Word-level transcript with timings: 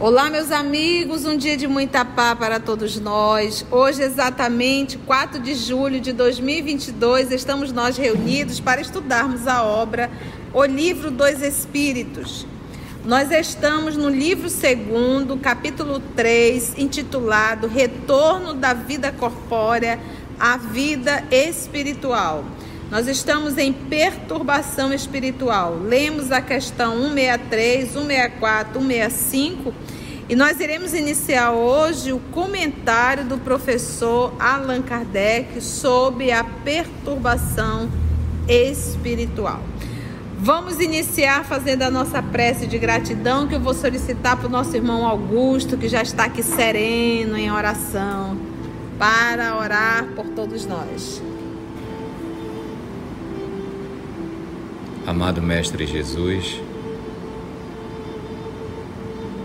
Olá, 0.00 0.30
meus 0.30 0.50
amigos, 0.50 1.26
um 1.26 1.36
dia 1.36 1.58
de 1.58 1.66
muita 1.66 2.06
paz 2.06 2.38
para 2.38 2.58
todos 2.58 2.98
nós. 2.98 3.66
Hoje, 3.70 4.00
exatamente 4.00 4.96
4 4.96 5.38
de 5.38 5.54
julho 5.54 6.00
de 6.00 6.10
2022, 6.14 7.30
estamos 7.30 7.70
nós 7.70 7.98
reunidos 7.98 8.58
para 8.60 8.80
estudarmos 8.80 9.46
a 9.46 9.62
obra 9.62 10.10
O 10.54 10.64
Livro 10.64 11.10
dos 11.10 11.42
Espíritos. 11.42 12.46
Nós 13.04 13.30
estamos 13.30 13.94
no 13.94 14.08
livro 14.08 14.48
2, 14.48 15.38
capítulo 15.42 16.00
3, 16.16 16.78
intitulado 16.78 17.66
Retorno 17.66 18.54
da 18.54 18.72
Vida 18.72 19.12
Corpórea 19.12 20.00
à 20.38 20.56
Vida 20.56 21.22
Espiritual. 21.30 22.42
Nós 22.90 23.06
estamos 23.06 23.56
em 23.56 23.72
perturbação 23.72 24.92
espiritual. 24.92 25.78
Lemos 25.80 26.32
a 26.32 26.40
questão 26.40 26.94
163, 27.14 27.92
164, 27.92 28.80
165 28.80 29.74
e 30.28 30.36
nós 30.36 30.60
iremos 30.60 30.94
iniciar 30.94 31.52
hoje 31.52 32.12
o 32.12 32.20
comentário 32.32 33.24
do 33.24 33.38
professor 33.38 34.32
Allan 34.38 34.82
Kardec 34.82 35.60
sobre 35.60 36.30
a 36.30 36.44
perturbação 36.44 37.88
espiritual. 38.48 39.60
Vamos 40.38 40.80
iniciar 40.80 41.44
fazendo 41.44 41.82
a 41.82 41.90
nossa 41.90 42.22
prece 42.22 42.66
de 42.66 42.78
gratidão 42.78 43.46
que 43.46 43.54
eu 43.54 43.60
vou 43.60 43.74
solicitar 43.74 44.36
para 44.36 44.46
o 44.46 44.50
nosso 44.50 44.74
irmão 44.76 45.04
Augusto, 45.04 45.76
que 45.76 45.88
já 45.88 46.02
está 46.02 46.24
aqui 46.24 46.42
sereno 46.42 47.36
em 47.36 47.52
oração, 47.52 48.36
para 48.98 49.56
orar 49.56 50.06
por 50.14 50.26
todos 50.26 50.64
nós. 50.64 51.29
Amado 55.10 55.42
Mestre 55.42 55.88
Jesus, 55.88 56.62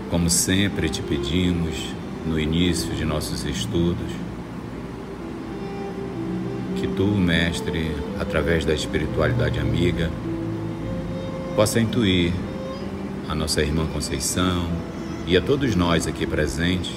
como 0.08 0.30
sempre 0.30 0.88
te 0.88 1.02
pedimos 1.02 1.92
no 2.24 2.38
início 2.38 2.94
de 2.94 3.04
nossos 3.04 3.44
estudos, 3.44 4.12
que 6.76 6.86
tu, 6.86 7.08
Mestre, 7.08 7.90
através 8.20 8.64
da 8.64 8.72
espiritualidade 8.72 9.58
amiga, 9.58 10.08
possa 11.56 11.80
intuir 11.80 12.32
a 13.28 13.34
nossa 13.34 13.60
irmã 13.60 13.88
Conceição 13.88 14.68
e 15.26 15.36
a 15.36 15.40
todos 15.40 15.74
nós 15.74 16.06
aqui 16.06 16.28
presentes, 16.28 16.92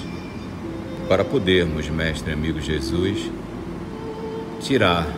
para 1.08 1.24
podermos, 1.24 1.88
Mestre 1.88 2.32
amigo 2.32 2.60
Jesus, 2.60 3.32
tirar 4.60 5.08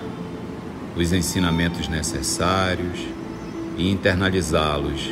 os 0.97 1.12
ensinamentos 1.12 1.87
necessários 1.87 3.22
e 3.77 3.91
internalizá-los 3.91 5.11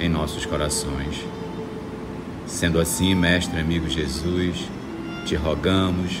em 0.00 0.08
nossos 0.08 0.44
corações. 0.44 1.24
Sendo 2.46 2.78
assim, 2.78 3.14
Mestre 3.14 3.58
amigo 3.58 3.88
Jesus, 3.88 4.68
te 5.24 5.34
rogamos 5.34 6.12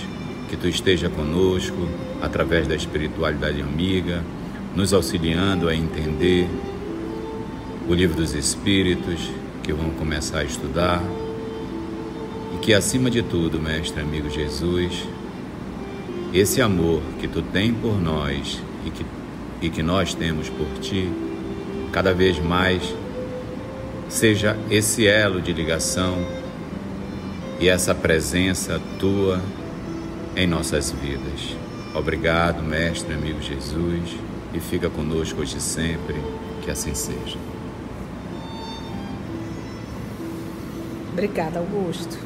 que 0.48 0.56
tu 0.56 0.66
esteja 0.68 1.08
conosco 1.08 1.88
através 2.22 2.66
da 2.66 2.74
espiritualidade 2.74 3.60
amiga, 3.60 4.22
nos 4.74 4.92
auxiliando 4.92 5.68
a 5.68 5.74
entender 5.74 6.48
o 7.88 7.94
livro 7.94 8.16
dos 8.16 8.34
Espíritos 8.34 9.30
que 9.62 9.72
vamos 9.72 9.96
começar 9.96 10.38
a 10.38 10.44
estudar 10.44 11.02
e 12.54 12.58
que 12.58 12.72
acima 12.72 13.10
de 13.10 13.22
tudo, 13.22 13.60
Mestre 13.60 14.00
amigo 14.00 14.30
Jesus, 14.30 15.06
esse 16.32 16.60
amor 16.60 17.02
que 17.20 17.28
tu 17.28 17.42
tem 17.42 17.72
por 17.72 18.00
nós 18.00 18.60
e 18.86 18.90
que, 18.90 19.06
e 19.62 19.70
que 19.70 19.82
nós 19.82 20.14
temos 20.14 20.48
por 20.48 20.66
ti, 20.80 21.08
cada 21.94 22.12
vez 22.12 22.40
mais 22.40 22.92
seja 24.08 24.58
esse 24.68 25.06
elo 25.06 25.40
de 25.40 25.52
ligação 25.52 26.26
e 27.60 27.68
essa 27.68 27.94
presença 27.94 28.82
tua 28.98 29.40
em 30.34 30.44
nossas 30.44 30.90
vidas. 30.90 31.56
Obrigado, 31.94 32.64
Mestre, 32.64 33.14
amigo 33.14 33.40
Jesus, 33.40 34.16
e 34.52 34.58
fica 34.58 34.90
conosco 34.90 35.40
hoje 35.40 35.60
sempre, 35.60 36.16
que 36.62 36.68
assim 36.68 36.96
seja. 36.96 37.38
Obrigada, 41.12 41.60
Augusto. 41.60 42.18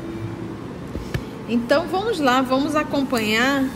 Então 1.47 1.87
vamos 1.89 2.19
lá, 2.19 2.41
vamos 2.41 2.75
acompanhar 2.75 3.69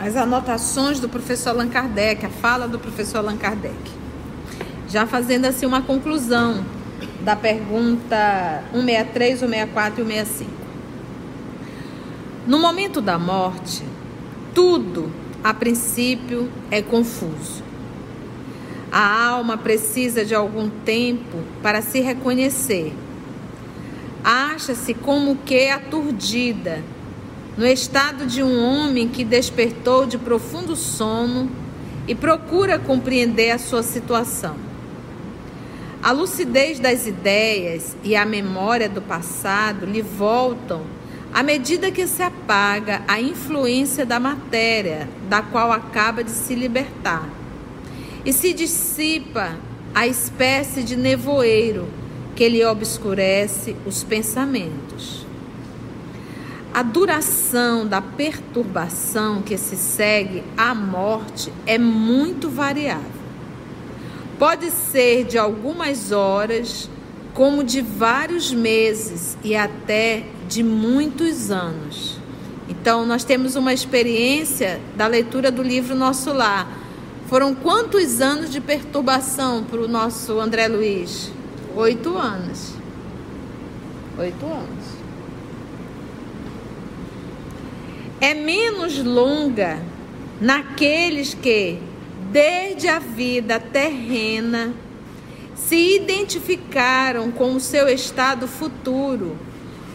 as 0.00 0.16
anotações 0.16 0.98
do 0.98 1.08
professor 1.08 1.50
Allan 1.50 1.68
Kardec, 1.68 2.26
a 2.26 2.30
fala 2.30 2.66
do 2.66 2.76
professor 2.76 3.18
Allan 3.18 3.36
Kardec 3.36 3.99
já 4.90 5.06
fazendo 5.06 5.44
assim 5.44 5.64
uma 5.64 5.80
conclusão 5.80 6.64
da 7.22 7.36
pergunta 7.36 8.64
163, 8.72 9.38
164 9.38 10.02
e 10.02 10.06
165. 10.06 10.50
No 12.46 12.58
momento 12.58 13.00
da 13.00 13.16
morte, 13.16 13.84
tudo, 14.52 15.12
a 15.44 15.54
princípio, 15.54 16.50
é 16.70 16.82
confuso. 16.82 17.62
A 18.90 19.28
alma 19.28 19.56
precisa 19.56 20.24
de 20.24 20.34
algum 20.34 20.68
tempo 20.68 21.38
para 21.62 21.80
se 21.80 22.00
reconhecer. 22.00 22.92
Acha-se 24.24 24.92
como 24.92 25.36
que 25.36 25.68
aturdida, 25.68 26.82
no 27.56 27.64
estado 27.64 28.26
de 28.26 28.42
um 28.42 28.64
homem 28.64 29.06
que 29.06 29.22
despertou 29.22 30.04
de 30.04 30.18
profundo 30.18 30.74
sono 30.74 31.48
e 32.08 32.14
procura 32.14 32.78
compreender 32.78 33.52
a 33.52 33.58
sua 33.58 33.84
situação. 33.84 34.69
A 36.02 36.12
lucidez 36.12 36.80
das 36.80 37.06
ideias 37.06 37.94
e 38.02 38.16
a 38.16 38.24
memória 38.24 38.88
do 38.88 39.02
passado 39.02 39.84
lhe 39.84 40.00
voltam 40.00 40.82
à 41.32 41.42
medida 41.42 41.90
que 41.90 42.06
se 42.06 42.22
apaga 42.22 43.02
a 43.06 43.20
influência 43.20 44.06
da 44.06 44.18
matéria, 44.18 45.06
da 45.28 45.42
qual 45.42 45.70
acaba 45.70 46.24
de 46.24 46.30
se 46.30 46.54
libertar, 46.54 47.28
e 48.24 48.32
se 48.32 48.54
dissipa 48.54 49.56
a 49.94 50.06
espécie 50.06 50.82
de 50.82 50.96
nevoeiro 50.96 51.86
que 52.34 52.48
lhe 52.48 52.64
obscurece 52.64 53.76
os 53.84 54.02
pensamentos. 54.02 55.26
A 56.72 56.82
duração 56.82 57.86
da 57.86 58.00
perturbação 58.00 59.42
que 59.42 59.58
se 59.58 59.76
segue 59.76 60.42
à 60.56 60.74
morte 60.74 61.52
é 61.66 61.76
muito 61.76 62.48
variável. 62.48 63.19
Pode 64.40 64.70
ser 64.70 65.24
de 65.24 65.36
algumas 65.36 66.12
horas, 66.12 66.88
como 67.34 67.62
de 67.62 67.82
vários 67.82 68.50
meses 68.50 69.36
e 69.44 69.54
até 69.54 70.24
de 70.48 70.62
muitos 70.62 71.50
anos. 71.50 72.18
Então, 72.66 73.04
nós 73.04 73.22
temos 73.22 73.54
uma 73.54 73.74
experiência 73.74 74.80
da 74.96 75.06
leitura 75.06 75.50
do 75.50 75.62
livro 75.62 75.94
Nosso 75.94 76.32
Lar. 76.32 76.66
Foram 77.26 77.54
quantos 77.54 78.22
anos 78.22 78.48
de 78.48 78.62
perturbação 78.62 79.62
para 79.62 79.82
o 79.82 79.86
nosso 79.86 80.40
André 80.40 80.68
Luiz? 80.68 81.30
Oito 81.76 82.16
anos. 82.16 82.72
Oito 84.18 84.46
anos. 84.46 84.86
É 88.22 88.32
menos 88.32 89.04
longa 89.04 89.82
naqueles 90.40 91.34
que 91.34 91.89
desde 92.30 92.88
a 92.88 92.98
vida 92.98 93.58
terrena, 93.58 94.72
se 95.56 95.96
identificaram 95.96 97.30
com 97.30 97.54
o 97.54 97.60
seu 97.60 97.88
estado 97.88 98.46
futuro, 98.48 99.36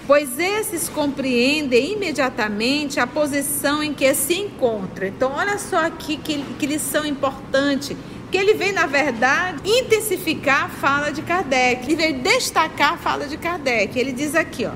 pois 0.06 0.38
esses 0.38 0.88
compreendem 0.88 1.94
imediatamente 1.94 3.00
a 3.00 3.08
posição 3.08 3.82
em 3.82 3.94
que 3.94 4.14
se 4.14 4.36
encontra. 4.36 5.08
Então, 5.08 5.32
olha 5.34 5.58
só 5.58 5.86
aqui 5.86 6.18
que, 6.18 6.44
que 6.60 6.66
lição 6.66 7.06
importante. 7.06 7.98
Que 8.32 8.38
ele 8.38 8.54
vem, 8.54 8.74
na 8.74 8.86
verdade, 8.86 9.62
intensificar 9.64 10.66
a 10.66 10.70
fala 10.70 11.12
de 11.12 11.22
Kardec. 11.22 11.86
Ele 11.86 11.96
veio 11.96 12.22
destacar 12.22 12.94
a 12.94 12.98
fala 12.98 13.28
de 13.28 13.38
Kardec. 13.38 13.98
Ele 13.98 14.12
diz 14.12 14.36
aqui, 14.36 14.66
ó. 14.66 14.72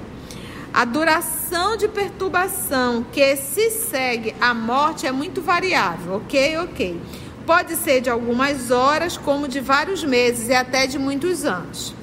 A 0.71 0.85
duração 0.85 1.75
de 1.75 1.87
perturbação 1.87 3.03
que 3.11 3.35
se 3.35 3.71
segue 3.71 4.35
à 4.39 4.53
morte 4.53 5.07
é 5.07 5.11
muito 5.11 5.41
variável, 5.41 6.17
ok? 6.17 6.57
Ok 6.59 7.01
pode 7.49 7.75
ser 7.77 7.99
de 7.99 8.11
algumas 8.11 8.69
horas, 8.69 9.17
como 9.17 9.47
de 9.47 9.59
vários 9.59 10.03
meses 10.03 10.49
e 10.49 10.53
até 10.53 10.85
de 10.85 10.99
muitos 10.99 11.45
anos. 11.45 11.95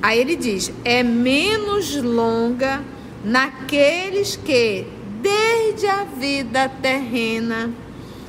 Aí 0.00 0.20
ele 0.20 0.36
diz: 0.36 0.70
é 0.84 1.02
menos 1.02 1.96
longa 1.96 2.80
naqueles 3.24 4.36
que, 4.36 4.86
desde 5.20 5.88
a 5.88 6.04
vida 6.04 6.68
terrena, 6.68 7.68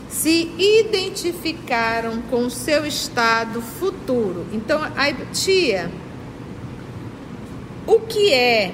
se 0.10 0.52
identificaram 0.58 2.24
com 2.24 2.48
o 2.48 2.50
seu 2.50 2.88
estado 2.88 3.62
futuro. 3.62 4.48
Então, 4.52 4.82
aí, 4.96 5.16
tia, 5.32 5.92
o 7.86 8.00
que 8.00 8.34
é 8.34 8.74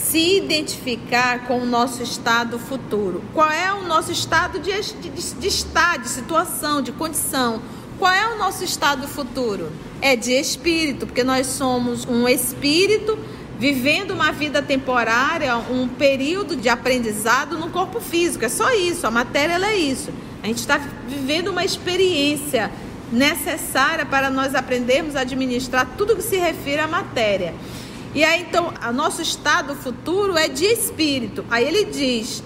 se 0.00 0.38
identificar 0.38 1.46
com 1.46 1.60
o 1.60 1.66
nosso 1.66 2.02
estado 2.02 2.58
futuro. 2.58 3.22
Qual 3.32 3.50
é 3.50 3.72
o 3.72 3.84
nosso 3.86 4.10
estado 4.10 4.58
de, 4.58 4.72
de, 4.72 5.10
de 5.10 5.46
estado, 5.46 6.02
de 6.02 6.08
situação, 6.08 6.82
de 6.82 6.90
condição? 6.90 7.60
Qual 7.98 8.10
é 8.10 8.34
o 8.34 8.38
nosso 8.38 8.64
estado 8.64 9.06
futuro? 9.06 9.70
É 10.00 10.16
de 10.16 10.32
espírito, 10.32 11.06
porque 11.06 11.22
nós 11.22 11.46
somos 11.46 12.06
um 12.06 12.26
espírito 12.26 13.18
vivendo 13.58 14.12
uma 14.12 14.32
vida 14.32 14.62
temporária, 14.62 15.54
um 15.56 15.86
período 15.86 16.56
de 16.56 16.70
aprendizado 16.70 17.58
no 17.58 17.68
corpo 17.68 18.00
físico. 18.00 18.44
É 18.44 18.48
só 18.48 18.72
isso, 18.74 19.06
a 19.06 19.10
matéria 19.10 19.62
é 19.64 19.76
isso. 19.76 20.10
A 20.42 20.46
gente 20.46 20.58
está 20.58 20.80
vivendo 21.06 21.48
uma 21.48 21.64
experiência 21.64 22.70
necessária 23.12 24.06
para 24.06 24.30
nós 24.30 24.54
aprendermos 24.54 25.14
a 25.14 25.20
administrar 25.20 25.86
tudo 25.98 26.16
que 26.16 26.22
se 26.22 26.36
refere 26.36 26.80
à 26.80 26.88
matéria. 26.88 27.54
E 28.14 28.24
aí 28.24 28.42
então, 28.42 28.72
o 28.88 28.92
nosso 28.92 29.22
estado 29.22 29.74
futuro 29.74 30.36
é 30.36 30.48
de 30.48 30.64
espírito. 30.64 31.44
Aí 31.50 31.66
ele 31.66 31.84
diz: 31.84 32.42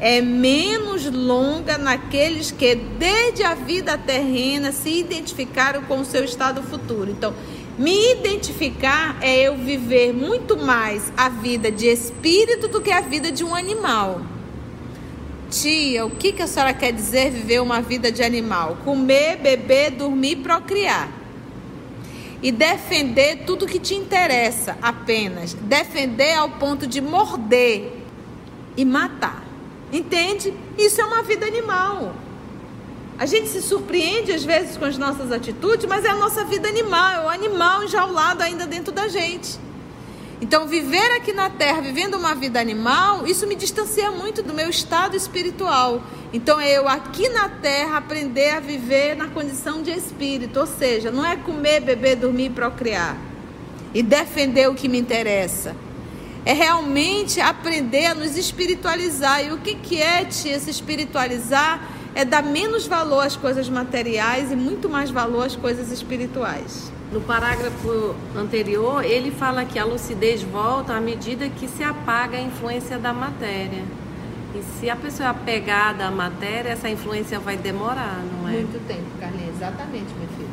é 0.00 0.20
menos 0.20 1.04
longa 1.10 1.78
naqueles 1.78 2.50
que 2.50 2.74
desde 2.74 3.44
a 3.44 3.54
vida 3.54 3.96
terrena 3.96 4.72
se 4.72 4.90
identificaram 4.90 5.82
com 5.82 6.00
o 6.00 6.04
seu 6.04 6.24
estado 6.24 6.62
futuro. 6.62 7.10
Então, 7.10 7.32
me 7.78 8.12
identificar 8.12 9.16
é 9.20 9.42
eu 9.42 9.56
viver 9.56 10.12
muito 10.12 10.56
mais 10.56 11.12
a 11.16 11.28
vida 11.28 11.70
de 11.70 11.86
espírito 11.86 12.68
do 12.68 12.80
que 12.80 12.90
a 12.90 13.00
vida 13.00 13.30
de 13.30 13.44
um 13.44 13.54
animal. 13.54 14.20
Tia, 15.50 16.04
o 16.04 16.10
que, 16.10 16.32
que 16.32 16.42
a 16.42 16.46
senhora 16.48 16.74
quer 16.74 16.92
dizer 16.92 17.30
viver 17.30 17.60
uma 17.60 17.80
vida 17.80 18.10
de 18.10 18.22
animal? 18.22 18.78
Comer, 18.84 19.36
beber, 19.36 19.92
dormir, 19.92 20.36
procriar. 20.36 21.23
E 22.44 22.52
defender 22.52 23.44
tudo 23.46 23.66
que 23.66 23.78
te 23.78 23.94
interessa 23.94 24.76
apenas. 24.82 25.54
Defender 25.54 26.34
ao 26.34 26.50
ponto 26.50 26.86
de 26.86 27.00
morder 27.00 27.90
e 28.76 28.84
matar. 28.84 29.42
Entende? 29.90 30.52
Isso 30.76 31.00
é 31.00 31.04
uma 31.06 31.22
vida 31.22 31.46
animal. 31.46 32.14
A 33.18 33.24
gente 33.24 33.48
se 33.48 33.62
surpreende 33.62 34.30
às 34.30 34.44
vezes 34.44 34.76
com 34.76 34.84
as 34.84 34.98
nossas 34.98 35.32
atitudes, 35.32 35.86
mas 35.86 36.04
é 36.04 36.10
a 36.10 36.16
nossa 36.16 36.44
vida 36.44 36.68
animal, 36.68 37.12
é 37.12 37.24
o 37.24 37.28
animal 37.30 37.82
enjaulado 37.82 38.42
ainda 38.42 38.66
dentro 38.66 38.92
da 38.92 39.08
gente. 39.08 39.58
Então, 40.44 40.66
viver 40.66 41.10
aqui 41.16 41.32
na 41.32 41.48
Terra, 41.48 41.80
vivendo 41.80 42.16
uma 42.16 42.34
vida 42.34 42.60
animal, 42.60 43.26
isso 43.26 43.46
me 43.46 43.54
distancia 43.54 44.10
muito 44.10 44.42
do 44.42 44.52
meu 44.52 44.68
estado 44.68 45.16
espiritual. 45.16 46.02
Então, 46.34 46.60
é 46.60 46.70
eu 46.70 46.86
aqui 46.86 47.30
na 47.30 47.48
Terra 47.48 47.96
aprender 47.96 48.50
a 48.50 48.60
viver 48.60 49.16
na 49.16 49.28
condição 49.28 49.82
de 49.82 49.90
espírito, 49.90 50.60
ou 50.60 50.66
seja, 50.66 51.10
não 51.10 51.24
é 51.24 51.34
comer, 51.34 51.80
beber, 51.80 52.16
dormir 52.16 52.50
procriar 52.50 53.16
e 53.94 54.02
defender 54.02 54.68
o 54.68 54.74
que 54.74 54.86
me 54.86 54.98
interessa. 54.98 55.74
É 56.44 56.52
realmente 56.52 57.40
aprender 57.40 58.04
a 58.04 58.14
nos 58.14 58.36
espiritualizar. 58.36 59.42
E 59.46 59.50
o 59.50 59.56
que, 59.56 59.74
que 59.76 60.02
é, 60.02 60.30
se 60.30 60.50
espiritualizar? 60.50 61.80
é 62.14 62.24
dar 62.24 62.44
menos 62.44 62.86
valor 62.86 63.26
às 63.26 63.34
coisas 63.34 63.68
materiais 63.68 64.52
e 64.52 64.54
muito 64.54 64.88
mais 64.88 65.10
valor 65.10 65.46
às 65.46 65.56
coisas 65.56 65.90
espirituais. 65.90 66.92
No 67.12 67.20
parágrafo 67.20 68.14
anterior, 68.36 69.04
ele 69.04 69.30
fala 69.30 69.64
que 69.64 69.78
a 69.78 69.84
lucidez 69.84 70.42
volta 70.42 70.94
à 70.94 71.00
medida 71.00 71.48
que 71.48 71.68
se 71.68 71.82
apaga 71.82 72.36
a 72.36 72.40
influência 72.40 72.98
da 72.98 73.12
matéria. 73.12 73.84
E 74.54 74.62
se 74.78 74.88
a 74.88 74.96
pessoa 74.96 75.28
é 75.28 75.30
apegada 75.30 76.06
à 76.06 76.10
matéria, 76.10 76.70
essa 76.70 76.88
influência 76.88 77.38
vai 77.38 77.56
demorar, 77.56 78.22
não 78.32 78.48
é? 78.48 78.52
Muito 78.52 78.84
tempo, 78.86 79.02
Carlinha, 79.20 79.50
exatamente, 79.54 80.06
meu 80.18 80.28
filho. 80.36 80.48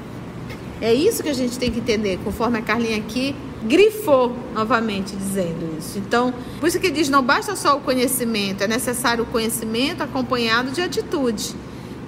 É 0.81 0.94
isso 0.94 1.21
que 1.21 1.30
a 1.30 1.33
gente 1.33 1.59
tem 1.59 1.71
que 1.71 1.80
entender, 1.80 2.19
conforme 2.24 2.57
a 2.57 2.62
Carlinha 2.62 2.98
aqui 2.98 3.36
grifou 3.63 4.36
novamente 4.53 5.15
dizendo 5.15 5.77
isso. 5.77 6.00
Então, 6.00 6.33
por 6.59 6.68
isso 6.68 6.80
que 6.80 6.89
diz: 6.89 7.09
não 7.09 7.24
basta 7.24 7.56
só 7.56 7.77
o 7.77 7.81
conhecimento, 7.81 8.63
é 8.63 8.68
necessário 8.68 9.24
o 9.24 9.27
conhecimento 9.27 10.01
acompanhado 10.01 10.71
de 10.71 10.81
atitude. 10.81 11.56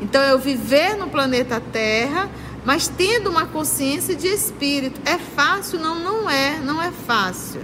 Então, 0.02 0.22
eu 0.24 0.40
viver 0.40 0.98
no 0.98 1.08
planeta 1.08 1.62
Terra, 1.72 2.30
mas 2.66 2.88
tendo 2.88 3.30
uma 3.30 3.46
consciência 3.46 4.16
de 4.16 4.28
espírito. 4.28 5.02
É 5.06 5.18
fácil? 5.18 5.80
Não, 5.80 6.00
não 6.00 6.30
é. 6.30 6.60
Não 6.60 6.82
é 6.82 6.92
fácil. 6.92 7.62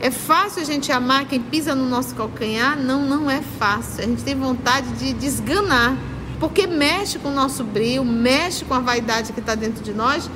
É 0.00 0.10
fácil 0.10 0.60
a 0.62 0.64
gente 0.64 0.92
amar 0.92 1.26
quem 1.26 1.40
pisa 1.40 1.74
no 1.74 1.88
nosso 1.88 2.14
calcanhar? 2.14 2.78
Não, 2.78 3.02
não 3.06 3.30
é 3.30 3.40
fácil. 3.58 4.04
A 4.04 4.06
gente 4.06 4.22
tem 4.22 4.34
vontade 4.34 4.88
de 4.92 5.12
desganar, 5.14 5.96
porque 6.38 6.66
mexe 6.66 7.18
com 7.18 7.28
o 7.28 7.34
nosso 7.34 7.64
brilho, 7.64 8.04
mexe 8.04 8.64
com 8.64 8.74
a 8.74 8.80
vaidade 8.80 9.32
que 9.32 9.40
está 9.40 9.54
dentro 9.54 9.82
de 9.82 9.92
nós 9.92 10.28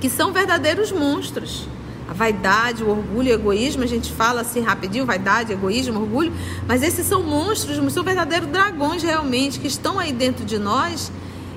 que 0.00 0.10
são 0.10 0.32
verdadeiros 0.32 0.92
monstros. 0.92 1.66
A 2.06 2.12
vaidade, 2.12 2.84
o 2.84 2.90
orgulho, 2.90 3.30
o 3.30 3.34
egoísmo, 3.34 3.82
a 3.82 3.86
gente 3.86 4.12
fala 4.12 4.42
assim 4.42 4.60
rapidinho, 4.60 5.06
vaidade, 5.06 5.50
egoísmo, 5.50 5.98
orgulho, 5.98 6.30
mas 6.68 6.82
esses 6.82 7.06
são 7.06 7.22
monstros, 7.22 7.80
são 7.90 8.04
verdadeiros 8.04 8.48
dragões 8.48 9.02
realmente 9.02 9.58
que 9.58 9.66
estão 9.66 9.98
aí 9.98 10.12
dentro 10.12 10.44
de 10.44 10.58
nós 10.58 11.10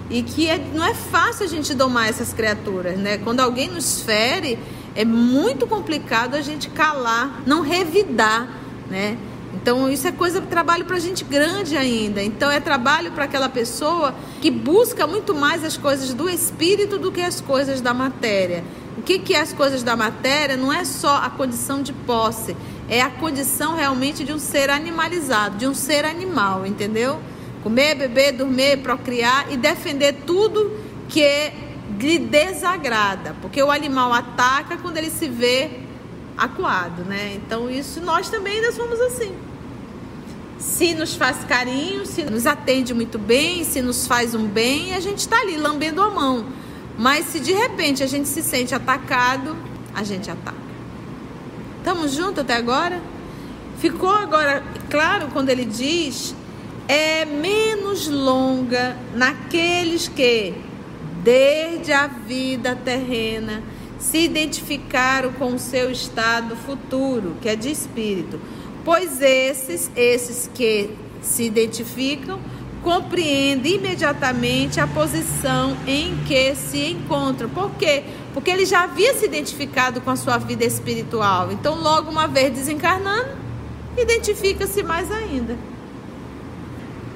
e 0.10 0.24
que 0.24 0.48
é, 0.48 0.58
não 0.74 0.86
é 0.86 0.94
fácil 0.94 1.46
a 1.46 1.50
gente 1.50 1.74
domar 1.74 2.10
essas 2.10 2.34
criaturas, 2.34 2.98
né? 2.98 3.18
Quando 3.18 3.40
alguém 3.40 3.70
nos 3.70 4.02
fere, 4.02 4.58
é 4.96 5.04
muito 5.04 5.68
complicado 5.68 6.36
a 6.36 6.42
gente 6.42 6.70
calar, 6.70 7.42
não 7.46 7.62
revidar, 7.62 8.48
né? 8.90 9.18
Então, 9.54 9.90
isso 9.90 10.08
é 10.08 10.12
coisa 10.12 10.40
trabalho 10.40 10.86
para 10.86 11.00
gente 11.00 11.24
grande 11.24 11.76
ainda. 11.76 12.24
Então, 12.24 12.50
é 12.50 12.60
trabalho 12.60 13.12
para 13.12 13.26
aquela 13.26 13.50
pessoa 13.50 14.14
que 14.42 14.52
busca 14.52 15.06
muito 15.08 15.34
mais 15.34 15.64
as 15.64 15.76
coisas 15.76 16.14
do 16.14 16.30
espírito 16.30 16.98
do 16.98 17.12
que 17.12 17.22
as 17.22 17.42
coisas 17.42 17.82
da 17.82 17.94
matéria. 17.94 18.64
O 18.98 19.02
que, 19.02 19.20
que 19.20 19.34
é 19.34 19.42
as 19.42 19.54
coisas 19.54 19.84
da 19.84 19.96
matéria? 19.96 20.56
Não 20.56 20.72
é 20.72 20.86
só 20.86 21.18
a 21.18 21.30
condição 21.30 21.82
de 21.82 21.92
posse, 21.92 22.56
é 22.90 23.02
a 23.02 23.10
condição 23.10 23.76
realmente 23.76 24.24
de 24.24 24.34
um 24.34 24.40
ser 24.40 24.70
animalizado, 24.70 25.58
de 25.58 25.68
um 25.68 25.74
ser 25.74 26.06
animal, 26.06 26.66
entendeu? 26.66 27.20
Comer, 27.64 27.96
beber, 27.96 28.34
dormir, 28.34 28.78
procriar 28.78 29.52
e 29.52 29.58
defender 29.58 30.14
tudo 30.26 30.72
que 31.10 31.52
lhe 32.00 32.20
desagrada, 32.20 33.36
porque 33.42 33.62
o 33.62 33.72
animal 33.72 34.14
ataca 34.14 34.78
quando 34.78 34.98
ele 34.98 35.10
se 35.10 35.28
vê 35.28 35.70
acuado, 36.38 37.04
né? 37.04 37.34
Então 37.36 37.70
isso 37.70 38.00
nós 38.02 38.30
também 38.30 38.58
ainda 38.58 38.72
somos 38.72 39.00
assim. 39.02 39.34
Se 40.60 40.94
nos 40.94 41.16
faz 41.16 41.44
carinho, 41.46 42.06
se 42.06 42.24
nos 42.24 42.46
atende 42.46 42.94
muito 42.94 43.18
bem, 43.18 43.64
se 43.64 43.82
nos 43.82 44.08
faz 44.08 44.36
um 44.36 44.48
bem, 44.48 44.94
a 44.94 45.00
gente 45.00 45.20
está 45.20 45.40
ali 45.40 45.58
lambendo 45.58 46.02
a 46.02 46.10
mão. 46.10 46.46
Mas 46.98 47.28
se 47.28 47.40
de 47.40 47.54
repente 47.54 48.04
a 48.04 48.08
gente 48.08 48.28
se 48.28 48.42
sente 48.42 48.74
atacado, 48.74 49.56
a 49.94 50.04
gente 50.04 50.30
ataca. 50.30 50.58
Estamos 51.78 52.14
juntos 52.14 52.40
até 52.40 52.56
agora? 52.56 53.00
Ficou 53.80 54.10
agora 54.10 54.64
claro 54.90 55.30
quando 55.32 55.50
ele 55.50 55.64
diz 55.64 56.36
é 56.88 57.26
menos 57.26 58.08
longa 58.08 58.96
naqueles 59.14 60.08
que, 60.08 60.54
desde 61.24 61.92
a 61.92 62.08
vida 62.08 62.76
terrena, 62.76 63.62
se 64.00 64.20
identificaram 64.20 65.34
com 65.34 65.54
o 65.54 65.60
seu 65.60 65.92
estado 65.92 66.56
futuro, 66.56 67.36
que 67.42 67.50
é 67.50 67.56
de 67.56 67.70
espírito. 67.70 68.40
Pois 68.86 69.22
esses, 69.22 69.92
esses 69.96 70.50
que 70.54 70.90
se 71.22 71.44
identificam, 71.44 72.40
compreendem 72.82 73.76
imediatamente 73.76 74.80
a 74.80 74.88
posição 74.88 75.76
em 75.86 76.16
que 76.26 76.56
se 76.56 76.92
encontram. 76.92 77.50
Por 77.50 77.72
quê? 77.72 78.04
Porque 78.34 78.50
ele 78.50 78.66
já 78.66 78.84
havia 78.84 79.14
se 79.14 79.26
identificado 79.26 80.00
com 80.00 80.10
a 80.10 80.16
sua 80.16 80.38
vida 80.38 80.64
espiritual. 80.64 81.52
Então, 81.52 81.76
logo 81.76 82.10
uma 82.10 82.28
vez 82.28 82.54
desencarnando, 82.54 83.32
identifica-se 83.98 84.84
mais 84.84 85.12
ainda. 85.12 85.58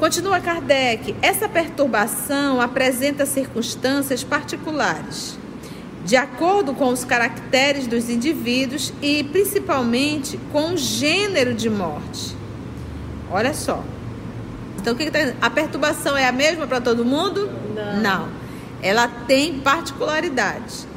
Continua 0.02 0.40
Kardec. 0.40 1.16
Essa 1.22 1.48
perturbação 1.48 2.60
apresenta 2.60 3.24
circunstâncias 3.24 4.24
particulares 4.24 5.38
de 6.04 6.16
acordo 6.16 6.74
com 6.74 6.90
os 6.90 7.06
caracteres 7.06 7.86
dos 7.86 8.10
indivíduos 8.10 8.92
e 9.00 9.24
principalmente 9.24 10.40
com 10.52 10.74
o 10.74 10.78
gênero 10.78 11.54
de 11.54 11.70
morte. 11.70 12.36
Olha 13.30 13.54
só. 13.54 13.84
Então, 14.80 14.96
o 14.96 14.98
que, 14.98 15.06
que 15.06 15.12
tá... 15.12 15.36
a 15.40 15.52
perturbação 15.52 16.18
é 16.18 16.28
a 16.28 16.32
mesma 16.32 16.66
para 16.66 16.82
todo 16.82 17.06
mundo? 17.06 17.48
Não. 17.76 18.02
Não. 18.02 18.30
Ela 18.82 19.08
tem 19.08 19.60
particularidades. 19.60 20.88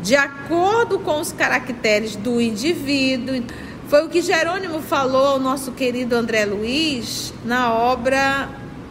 De 0.00 0.16
acordo 0.16 0.98
com 0.98 1.20
os 1.20 1.30
caracteres 1.30 2.16
do 2.16 2.40
indivíduo. 2.40 3.34
Foi 3.88 4.04
o 4.04 4.08
que 4.08 4.20
Jerônimo 4.20 4.80
falou 4.82 5.26
ao 5.26 5.38
nosso 5.38 5.72
querido 5.72 6.16
André 6.16 6.44
Luiz 6.44 7.32
na 7.44 7.72
obra 7.72 8.48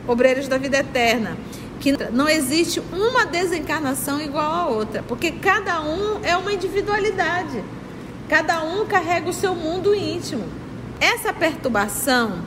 Obreiros 0.07 0.47
da 0.47 0.57
Vida 0.57 0.77
Eterna 0.77 1.35
que 1.79 1.91
não 2.11 2.27
existe 2.27 2.81
uma 2.91 3.27
desencarnação 3.27 4.19
igual 4.19 4.51
a 4.51 4.67
outra, 4.67 5.03
porque 5.03 5.31
cada 5.31 5.81
um 5.81 6.19
é 6.23 6.35
uma 6.35 6.51
individualidade. 6.51 7.63
Cada 8.27 8.63
um 8.63 8.87
carrega 8.87 9.29
o 9.29 9.33
seu 9.33 9.53
mundo 9.53 9.93
íntimo. 9.93 10.45
Essa 10.99 11.31
perturbação, 11.31 12.39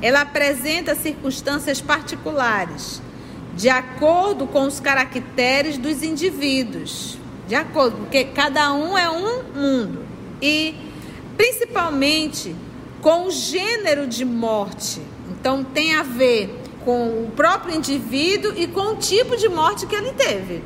ela 0.00 0.22
apresenta 0.22 0.94
circunstâncias 0.94 1.78
particulares, 1.80 3.02
de 3.54 3.68
acordo 3.68 4.46
com 4.46 4.62
os 4.62 4.80
caracteres 4.80 5.76
dos 5.76 6.02
indivíduos. 6.02 7.18
De 7.46 7.54
acordo, 7.54 7.98
porque 7.98 8.24
cada 8.24 8.72
um 8.72 8.96
é 8.96 9.10
um 9.10 9.42
mundo. 9.42 10.06
E 10.40 10.74
principalmente 11.36 12.54
com 13.00 13.26
o 13.26 13.30
gênero 13.30 14.06
de 14.06 14.24
morte. 14.24 15.00
Então 15.30 15.62
tem 15.62 15.94
a 15.94 16.02
ver 16.02 16.62
com 16.84 17.24
o 17.24 17.32
próprio 17.34 17.74
indivíduo 17.74 18.52
e 18.56 18.66
com 18.66 18.92
o 18.92 18.96
tipo 18.96 19.36
de 19.36 19.48
morte 19.48 19.86
que 19.86 19.94
ele 19.94 20.12
teve. 20.12 20.62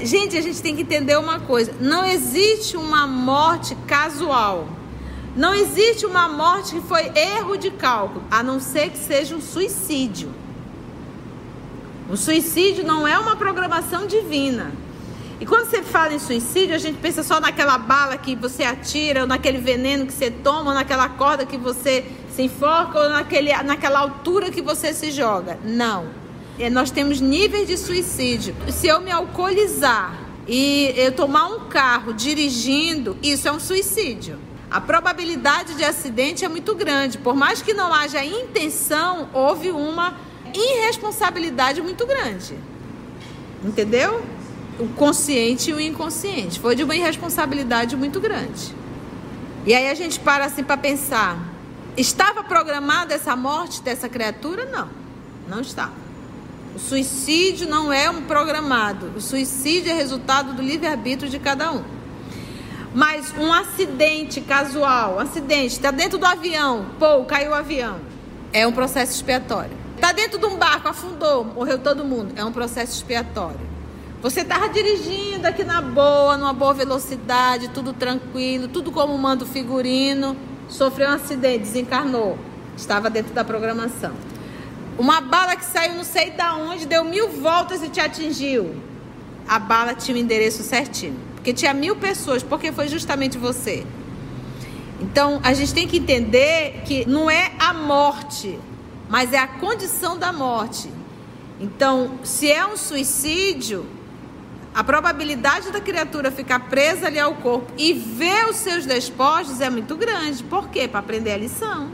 Gente, 0.00 0.36
a 0.36 0.40
gente 0.40 0.60
tem 0.60 0.74
que 0.74 0.82
entender 0.82 1.16
uma 1.16 1.40
coisa: 1.40 1.72
não 1.80 2.04
existe 2.04 2.76
uma 2.76 3.06
morte 3.06 3.76
casual. 3.86 4.68
Não 5.36 5.52
existe 5.52 6.06
uma 6.06 6.28
morte 6.28 6.76
que 6.76 6.80
foi 6.80 7.10
erro 7.16 7.56
de 7.56 7.68
cálculo, 7.72 8.22
a 8.30 8.40
não 8.40 8.60
ser 8.60 8.90
que 8.90 8.98
seja 8.98 9.34
um 9.34 9.40
suicídio. 9.40 10.32
O 12.08 12.16
suicídio 12.16 12.86
não 12.86 13.06
é 13.06 13.18
uma 13.18 13.34
programação 13.34 14.06
divina. 14.06 14.70
E 15.40 15.46
quando 15.46 15.68
você 15.68 15.82
fala 15.82 16.14
em 16.14 16.18
suicídio, 16.18 16.74
a 16.74 16.78
gente 16.78 16.98
pensa 16.98 17.22
só 17.22 17.40
naquela 17.40 17.76
bala 17.76 18.16
que 18.16 18.36
você 18.36 18.62
atira, 18.62 19.22
ou 19.22 19.26
naquele 19.26 19.58
veneno 19.58 20.06
que 20.06 20.12
você 20.12 20.30
toma, 20.30 20.70
ou 20.70 20.74
naquela 20.74 21.08
corda 21.08 21.44
que 21.44 21.56
você 21.56 22.04
se 22.34 22.42
enforca, 22.42 22.98
ou 22.98 23.08
naquele, 23.08 23.52
naquela 23.62 23.98
altura 23.98 24.50
que 24.50 24.62
você 24.62 24.92
se 24.92 25.10
joga. 25.10 25.58
Não. 25.64 26.06
É, 26.58 26.70
nós 26.70 26.90
temos 26.90 27.20
níveis 27.20 27.66
de 27.66 27.76
suicídio. 27.76 28.54
Se 28.68 28.86
eu 28.86 29.00
me 29.00 29.10
alcoolizar 29.10 30.16
e 30.46 30.92
eu 30.96 31.10
tomar 31.12 31.46
um 31.48 31.68
carro 31.68 32.12
dirigindo, 32.12 33.16
isso 33.22 33.48
é 33.48 33.52
um 33.52 33.58
suicídio. 33.58 34.38
A 34.70 34.80
probabilidade 34.80 35.74
de 35.74 35.84
acidente 35.84 36.44
é 36.44 36.48
muito 36.48 36.74
grande. 36.74 37.18
Por 37.18 37.34
mais 37.34 37.60
que 37.60 37.74
não 37.74 37.92
haja 37.92 38.24
intenção, 38.24 39.28
houve 39.32 39.70
uma 39.70 40.16
irresponsabilidade 40.52 41.82
muito 41.82 42.06
grande. 42.06 42.56
Entendeu? 43.64 44.22
O 44.78 44.88
consciente 44.88 45.70
e 45.70 45.74
o 45.74 45.80
inconsciente. 45.80 46.58
Foi 46.58 46.74
de 46.74 46.82
uma 46.82 46.96
irresponsabilidade 46.96 47.96
muito 47.96 48.20
grande. 48.20 48.74
E 49.66 49.74
aí 49.74 49.88
a 49.88 49.94
gente 49.94 50.20
para 50.20 50.44
assim 50.44 50.62
para 50.62 50.76
pensar: 50.76 51.38
estava 51.96 52.42
programada 52.42 53.14
essa 53.14 53.34
morte 53.34 53.82
dessa 53.82 54.08
criatura? 54.08 54.64
Não, 54.66 54.88
não 55.48 55.60
estava. 55.60 56.04
O 56.74 56.78
suicídio 56.78 57.68
não 57.68 57.92
é 57.92 58.10
um 58.10 58.22
programado. 58.22 59.12
O 59.16 59.20
suicídio 59.20 59.92
é 59.92 59.94
resultado 59.94 60.52
do 60.52 60.60
livre-arbítrio 60.60 61.30
de 61.30 61.38
cada 61.38 61.72
um. 61.72 61.84
Mas 62.92 63.32
um 63.38 63.52
acidente 63.52 64.40
casual, 64.40 65.16
um 65.16 65.18
acidente, 65.20 65.74
está 65.74 65.90
dentro 65.90 66.18
do 66.18 66.26
avião, 66.26 66.86
pô, 66.98 67.24
caiu 67.24 67.50
o 67.50 67.54
avião. 67.54 67.98
É 68.52 68.66
um 68.66 68.72
processo 68.72 69.12
expiatório. 69.12 69.76
Está 69.96 70.12
dentro 70.12 70.38
de 70.38 70.46
um 70.46 70.56
barco, 70.56 70.88
afundou, 70.88 71.44
morreu 71.44 71.78
todo 71.78 72.04
mundo. 72.04 72.32
É 72.36 72.44
um 72.44 72.52
processo 72.52 72.92
expiatório. 72.92 73.73
Você 74.24 74.40
estava 74.40 74.70
dirigindo 74.70 75.46
aqui 75.46 75.62
na 75.64 75.82
boa, 75.82 76.38
numa 76.38 76.54
boa 76.54 76.72
velocidade, 76.72 77.68
tudo 77.68 77.92
tranquilo, 77.92 78.68
tudo 78.68 78.90
como 78.90 79.18
manda 79.18 79.44
o 79.44 79.46
figurino. 79.46 80.34
Sofreu 80.66 81.10
um 81.10 81.12
acidente, 81.12 81.58
desencarnou. 81.58 82.38
Estava 82.74 83.10
dentro 83.10 83.34
da 83.34 83.44
programação. 83.44 84.14
Uma 84.98 85.20
bala 85.20 85.54
que 85.56 85.64
saiu 85.66 85.96
não 85.96 86.04
sei 86.04 86.30
da 86.30 86.56
onde, 86.56 86.86
deu 86.86 87.04
mil 87.04 87.32
voltas 87.32 87.82
e 87.82 87.90
te 87.90 88.00
atingiu. 88.00 88.74
A 89.46 89.58
bala 89.58 89.92
tinha 89.94 90.16
o 90.16 90.18
endereço 90.18 90.62
certinho. 90.62 91.20
Porque 91.34 91.52
tinha 91.52 91.74
mil 91.74 91.94
pessoas, 91.94 92.42
porque 92.42 92.72
foi 92.72 92.88
justamente 92.88 93.36
você. 93.36 93.86
Então 95.02 95.38
a 95.42 95.52
gente 95.52 95.74
tem 95.74 95.86
que 95.86 95.98
entender 95.98 96.80
que 96.86 97.06
não 97.06 97.28
é 97.28 97.52
a 97.58 97.74
morte, 97.74 98.58
mas 99.06 99.34
é 99.34 99.38
a 99.38 99.46
condição 99.46 100.16
da 100.16 100.32
morte. 100.32 100.88
Então, 101.60 102.18
se 102.24 102.50
é 102.50 102.66
um 102.66 102.76
suicídio, 102.76 103.86
a 104.74 104.82
probabilidade 104.82 105.70
da 105.70 105.80
criatura 105.80 106.32
ficar 106.32 106.58
presa 106.68 107.06
ali 107.06 107.18
ao 107.18 107.34
corpo 107.36 107.72
e 107.78 107.92
ver 107.92 108.46
os 108.48 108.56
seus 108.56 108.84
despojos 108.84 109.60
é 109.60 109.70
muito 109.70 109.94
grande. 109.94 110.42
Por 110.42 110.68
quê? 110.68 110.88
Para 110.88 110.98
aprender 110.98 111.32
a 111.32 111.36
lição. 111.36 111.88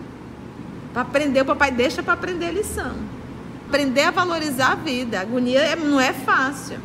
Para 0.90 1.02
aprender, 1.02 1.42
o 1.42 1.44
papai 1.44 1.70
deixa 1.70 2.02
para 2.02 2.14
aprender 2.14 2.46
a 2.46 2.52
lição. 2.52 2.96
Aprender 3.68 4.04
a 4.04 4.10
valorizar 4.10 4.72
a 4.72 4.74
vida. 4.76 5.18
A 5.18 5.20
agonia 5.20 5.60
é, 5.60 5.76
não 5.76 6.00
é 6.00 6.14
fácil. 6.14 6.78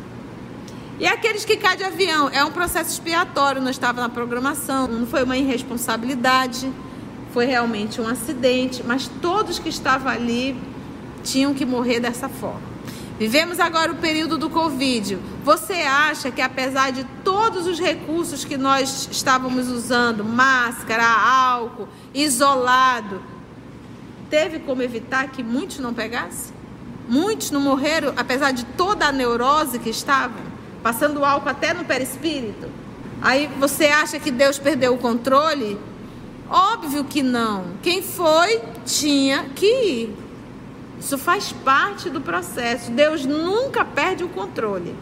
E 1.00 1.06
aqueles 1.06 1.46
que 1.46 1.56
caem 1.56 1.78
de 1.78 1.84
avião, 1.84 2.28
é 2.30 2.44
um 2.44 2.50
processo 2.50 2.90
expiatório, 2.90 3.60
não 3.60 3.70
estava 3.70 4.00
na 4.00 4.08
programação, 4.08 4.86
não 4.86 5.06
foi 5.06 5.24
uma 5.24 5.36
irresponsabilidade, 5.36 6.70
foi 7.32 7.44
realmente 7.44 8.00
um 8.00 8.08
acidente, 8.08 8.82
mas 8.82 9.06
todos 9.20 9.58
que 9.58 9.68
estavam 9.68 10.10
ali 10.10 10.56
tinham 11.22 11.52
que 11.52 11.66
morrer 11.66 12.00
dessa 12.00 12.28
forma. 12.28 12.75
Vivemos 13.18 13.58
agora 13.58 13.92
o 13.92 13.96
período 13.96 14.36
do 14.36 14.50
Covid. 14.50 15.18
Você 15.42 15.74
acha 15.74 16.30
que 16.30 16.42
apesar 16.42 16.92
de 16.92 17.04
todos 17.24 17.66
os 17.66 17.78
recursos 17.78 18.44
que 18.44 18.56
nós 18.56 19.08
estávamos 19.10 19.68
usando, 19.68 20.24
máscara, 20.24 21.06
álcool, 21.06 21.88
isolado, 22.14 23.22
teve 24.28 24.58
como 24.58 24.82
evitar 24.82 25.28
que 25.30 25.42
muitos 25.42 25.78
não 25.78 25.94
pegassem? 25.94 26.54
Muitos 27.08 27.50
não 27.50 27.60
morreram, 27.60 28.12
apesar 28.16 28.50
de 28.50 28.64
toda 28.64 29.06
a 29.06 29.12
neurose 29.12 29.78
que 29.78 29.90
estavam? 29.90 30.56
passando 30.86 31.24
álcool 31.24 31.48
até 31.48 31.74
no 31.74 31.84
perispírito. 31.84 32.68
Aí 33.20 33.50
você 33.58 33.86
acha 33.86 34.20
que 34.20 34.30
Deus 34.30 34.56
perdeu 34.56 34.94
o 34.94 34.98
controle? 34.98 35.76
Óbvio 36.48 37.02
que 37.02 37.24
não. 37.24 37.64
Quem 37.82 38.00
foi 38.00 38.60
tinha 38.84 39.46
que 39.52 39.66
ir. 39.66 40.16
Isso 41.00 41.18
faz 41.18 41.52
parte 41.52 42.08
do 42.10 42.20
processo. 42.20 42.90
Deus 42.90 43.24
nunca 43.24 43.84
perde 43.84 44.24
o 44.24 44.28
controle. 44.28 44.94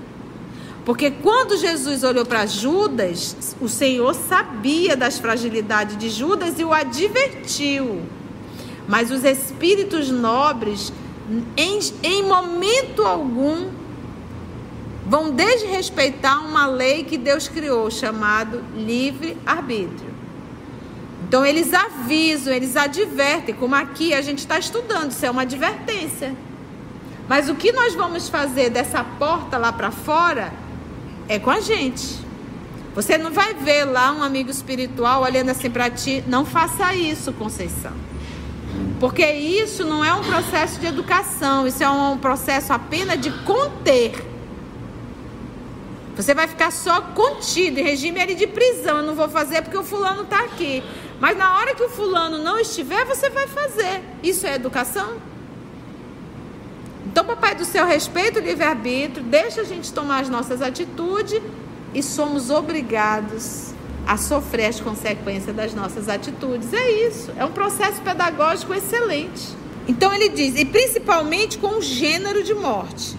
Porque 0.84 1.10
quando 1.10 1.56
Jesus 1.56 2.04
olhou 2.04 2.26
para 2.26 2.44
Judas, 2.44 3.56
o 3.60 3.68
Senhor 3.68 4.14
sabia 4.14 4.96
das 4.96 5.18
fragilidades 5.18 5.96
de 5.96 6.10
Judas 6.10 6.58
e 6.58 6.64
o 6.64 6.74
advertiu. 6.74 8.02
Mas 8.86 9.10
os 9.10 9.24
espíritos 9.24 10.10
nobres, 10.10 10.92
em, 11.56 11.78
em 12.02 12.22
momento 12.22 13.02
algum, 13.02 13.70
vão 15.06 15.30
desrespeitar 15.30 16.46
uma 16.46 16.66
lei 16.66 17.04
que 17.04 17.16
Deus 17.16 17.48
criou, 17.48 17.90
chamado 17.90 18.62
livre-arbítrio. 18.76 20.13
Então 21.26 21.44
eles 21.44 21.72
avisam, 21.72 22.52
eles 22.52 22.76
advertem, 22.76 23.54
como 23.54 23.74
aqui 23.74 24.12
a 24.12 24.20
gente 24.20 24.38
está 24.38 24.58
estudando, 24.58 25.10
isso 25.10 25.24
é 25.24 25.30
uma 25.30 25.42
advertência. 25.42 26.34
Mas 27.28 27.48
o 27.48 27.54
que 27.54 27.72
nós 27.72 27.94
vamos 27.94 28.28
fazer 28.28 28.70
dessa 28.70 29.02
porta 29.02 29.56
lá 29.56 29.72
para 29.72 29.90
fora 29.90 30.52
é 31.26 31.38
com 31.38 31.50
a 31.50 31.60
gente. 31.60 32.18
Você 32.94 33.16
não 33.16 33.32
vai 33.32 33.54
ver 33.54 33.84
lá 33.84 34.12
um 34.12 34.22
amigo 34.22 34.50
espiritual 34.50 35.22
olhando 35.22 35.48
assim 35.48 35.70
para 35.70 35.90
ti, 35.90 36.22
não 36.28 36.44
faça 36.44 36.94
isso, 36.94 37.32
Conceição. 37.32 37.92
Porque 39.00 39.26
isso 39.26 39.84
não 39.84 40.04
é 40.04 40.12
um 40.12 40.22
processo 40.22 40.78
de 40.78 40.86
educação, 40.86 41.66
isso 41.66 41.82
é 41.82 41.88
um 41.88 42.18
processo 42.18 42.72
apenas 42.72 43.18
de 43.20 43.30
conter. 43.44 44.33
Você 46.16 46.32
vai 46.32 46.46
ficar 46.46 46.70
só 46.70 47.00
contido 47.00 47.78
em 47.78 47.82
regime 47.82 48.20
ali 48.20 48.34
de 48.34 48.46
prisão. 48.46 48.98
Eu 48.98 49.02
não 49.02 49.14
vou 49.14 49.28
fazer 49.28 49.62
porque 49.62 49.76
o 49.76 49.82
fulano 49.82 50.22
está 50.22 50.44
aqui. 50.44 50.82
Mas 51.20 51.36
na 51.36 51.56
hora 51.58 51.74
que 51.74 51.82
o 51.82 51.88
fulano 51.88 52.38
não 52.38 52.58
estiver, 52.58 53.04
você 53.04 53.28
vai 53.30 53.46
fazer. 53.48 54.00
Isso 54.22 54.46
é 54.46 54.54
educação? 54.54 55.16
Então, 57.06 57.24
papai 57.24 57.54
do 57.54 57.64
céu, 57.64 57.86
respeita 57.86 58.40
o 58.40 58.42
livre-arbítrio, 58.42 59.24
deixa 59.24 59.60
a 59.60 59.64
gente 59.64 59.92
tomar 59.92 60.20
as 60.20 60.28
nossas 60.28 60.62
atitudes 60.62 61.40
e 61.92 62.02
somos 62.02 62.50
obrigados 62.50 63.72
a 64.06 64.16
sofrer 64.16 64.66
as 64.66 64.80
consequências 64.80 65.54
das 65.54 65.74
nossas 65.74 66.08
atitudes. 66.08 66.72
É 66.72 66.90
isso. 67.06 67.32
É 67.36 67.44
um 67.44 67.52
processo 67.52 68.00
pedagógico 68.02 68.74
excelente. 68.74 69.48
Então 69.86 70.12
ele 70.12 70.30
diz, 70.30 70.56
e 70.56 70.64
principalmente 70.64 71.58
com 71.58 71.78
o 71.78 71.82
gênero 71.82 72.42
de 72.42 72.54
morte. 72.54 73.16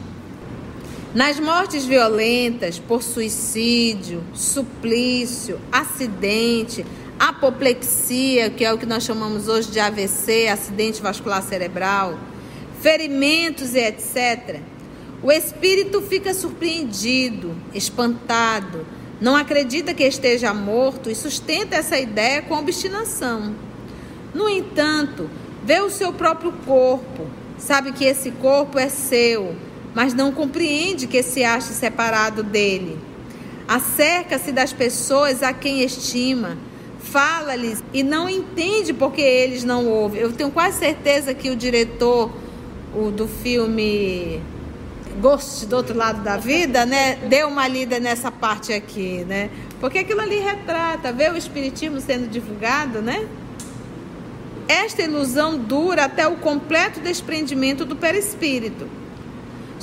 Nas 1.15 1.39
mortes 1.39 1.85
violentas 1.85 2.77
por 2.77 3.01
suicídio, 3.01 4.21
suplício, 4.33 5.61
acidente, 5.71 6.85
apoplexia, 7.17 8.49
que 8.49 8.65
é 8.65 8.73
o 8.73 8.77
que 8.77 8.85
nós 8.85 9.05
chamamos 9.05 9.47
hoje 9.47 9.71
de 9.71 9.79
AVC, 9.79 10.49
acidente 10.49 11.01
vascular 11.01 11.41
cerebral, 11.41 12.19
ferimentos 12.81 13.75
e 13.75 13.79
etc., 13.79 14.59
o 15.23 15.31
espírito 15.31 16.01
fica 16.01 16.33
surpreendido, 16.33 17.55
espantado, 17.73 18.85
não 19.21 19.37
acredita 19.37 19.93
que 19.93 20.03
esteja 20.03 20.53
morto 20.53 21.09
e 21.09 21.15
sustenta 21.15 21.77
essa 21.77 21.97
ideia 21.97 22.41
com 22.41 22.55
obstinação. 22.55 23.55
No 24.33 24.49
entanto, 24.49 25.29
vê 25.63 25.79
o 25.79 25.89
seu 25.89 26.11
próprio 26.11 26.51
corpo, 26.65 27.25
sabe 27.57 27.93
que 27.93 28.03
esse 28.03 28.31
corpo 28.31 28.77
é 28.77 28.89
seu 28.89 29.55
mas 29.95 30.13
não 30.13 30.31
compreende 30.33 31.07
que 31.07 31.23
se 31.23 31.43
acha 31.45 31.71
separado 31.71 32.43
dele. 32.43 32.99
Acerca-se 33.65 34.51
das 34.51 34.73
pessoas 34.73 35.41
a 35.41 35.53
quem 35.53 35.81
estima, 35.81 36.57
fala-lhes 36.99 37.81
e 37.93 38.03
não 38.03 38.29
entende 38.29 38.93
porque 38.93 39.21
eles 39.21 39.63
não 39.63 39.87
ouvem. 39.87 40.21
Eu 40.21 40.33
tenho 40.33 40.51
quase 40.51 40.79
certeza 40.79 41.33
que 41.33 41.49
o 41.49 41.55
diretor 41.55 42.29
o, 42.93 43.09
do 43.09 43.25
filme 43.25 44.41
Ghost 45.21 45.65
do 45.65 45.77
outro 45.77 45.97
lado 45.97 46.21
da 46.21 46.35
vida, 46.35 46.85
né, 46.85 47.15
deu 47.29 47.47
uma 47.47 47.65
lida 47.65 47.97
nessa 47.99 48.29
parte 48.29 48.73
aqui, 48.73 49.23
né? 49.25 49.49
Porque 49.79 49.99
aquilo 49.99 50.19
ali 50.19 50.39
retrata, 50.39 51.13
vê 51.13 51.29
o 51.29 51.37
espiritismo 51.37 52.01
sendo 52.01 52.27
divulgado, 52.27 53.01
né? 53.01 53.25
Esta 54.67 55.03
ilusão 55.03 55.57
dura 55.57 56.05
até 56.05 56.27
o 56.27 56.35
completo 56.35 56.99
desprendimento 56.99 57.85
do 57.85 57.95
perispírito 57.95 58.87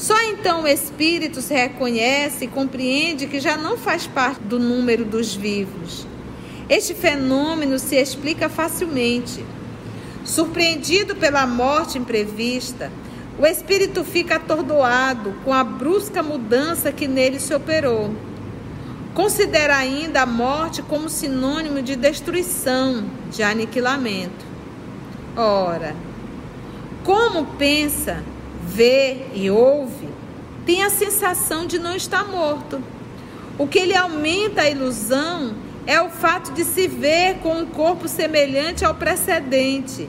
Só 0.02 0.20
então 0.24 0.64
o 0.64 0.66
espírito 0.66 1.40
se 1.40 1.54
reconhece 1.54 2.46
e 2.46 2.48
compreende 2.48 3.28
que 3.28 3.38
já 3.38 3.56
não 3.56 3.78
faz 3.78 4.04
parte 4.04 4.40
do 4.40 4.58
número 4.58 5.04
dos 5.04 5.32
vivos. 5.32 6.04
Este 6.68 6.92
fenômeno 6.92 7.78
se 7.78 7.94
explica 7.94 8.48
facilmente. 8.48 9.44
Surpreendido 10.24 11.14
pela 11.14 11.46
morte 11.46 11.98
imprevista, 11.98 12.90
o 13.38 13.46
espírito 13.46 14.02
fica 14.02 14.34
atordoado 14.34 15.36
com 15.44 15.54
a 15.54 15.62
brusca 15.62 16.20
mudança 16.20 16.90
que 16.90 17.06
nele 17.06 17.38
se 17.38 17.54
operou. 17.54 18.12
Considera 19.14 19.76
ainda 19.76 20.22
a 20.22 20.26
morte 20.26 20.82
como 20.82 21.08
sinônimo 21.08 21.80
de 21.80 21.94
destruição, 21.94 23.04
de 23.30 23.44
aniquilamento. 23.44 24.44
Ora, 25.36 25.94
como 27.04 27.46
pensa, 27.56 28.24
vê 28.62 29.26
e 29.34 29.50
ouve, 29.50 30.08
tem 30.64 30.82
a 30.82 30.90
sensação 30.90 31.66
de 31.66 31.78
não 31.78 31.96
estar 31.96 32.24
morto. 32.24 32.82
O 33.58 33.66
que 33.66 33.84
lhe 33.84 33.96
aumenta 33.96 34.62
a 34.62 34.70
ilusão 34.70 35.54
é 35.86 36.00
o 36.00 36.08
fato 36.08 36.52
de 36.52 36.64
se 36.64 36.86
ver 36.86 37.38
com 37.38 37.54
um 37.54 37.66
corpo 37.66 38.08
semelhante 38.08 38.84
ao 38.84 38.94
precedente, 38.94 40.08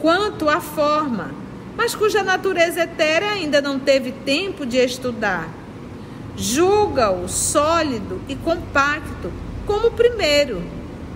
quanto 0.00 0.48
à 0.48 0.60
forma, 0.60 1.32
mas 1.76 1.94
cuja 1.94 2.22
natureza 2.22 2.82
etérea 2.82 3.30
ainda 3.30 3.60
não 3.60 3.78
teve 3.78 4.12
tempo 4.12 4.66
de 4.66 4.76
estudar. 4.76 5.48
Julga-o 6.36 7.28
sólido 7.28 8.20
e 8.28 8.34
compacto, 8.34 9.32
como 9.66 9.86
o 9.88 9.92
primeiro, 9.92 10.62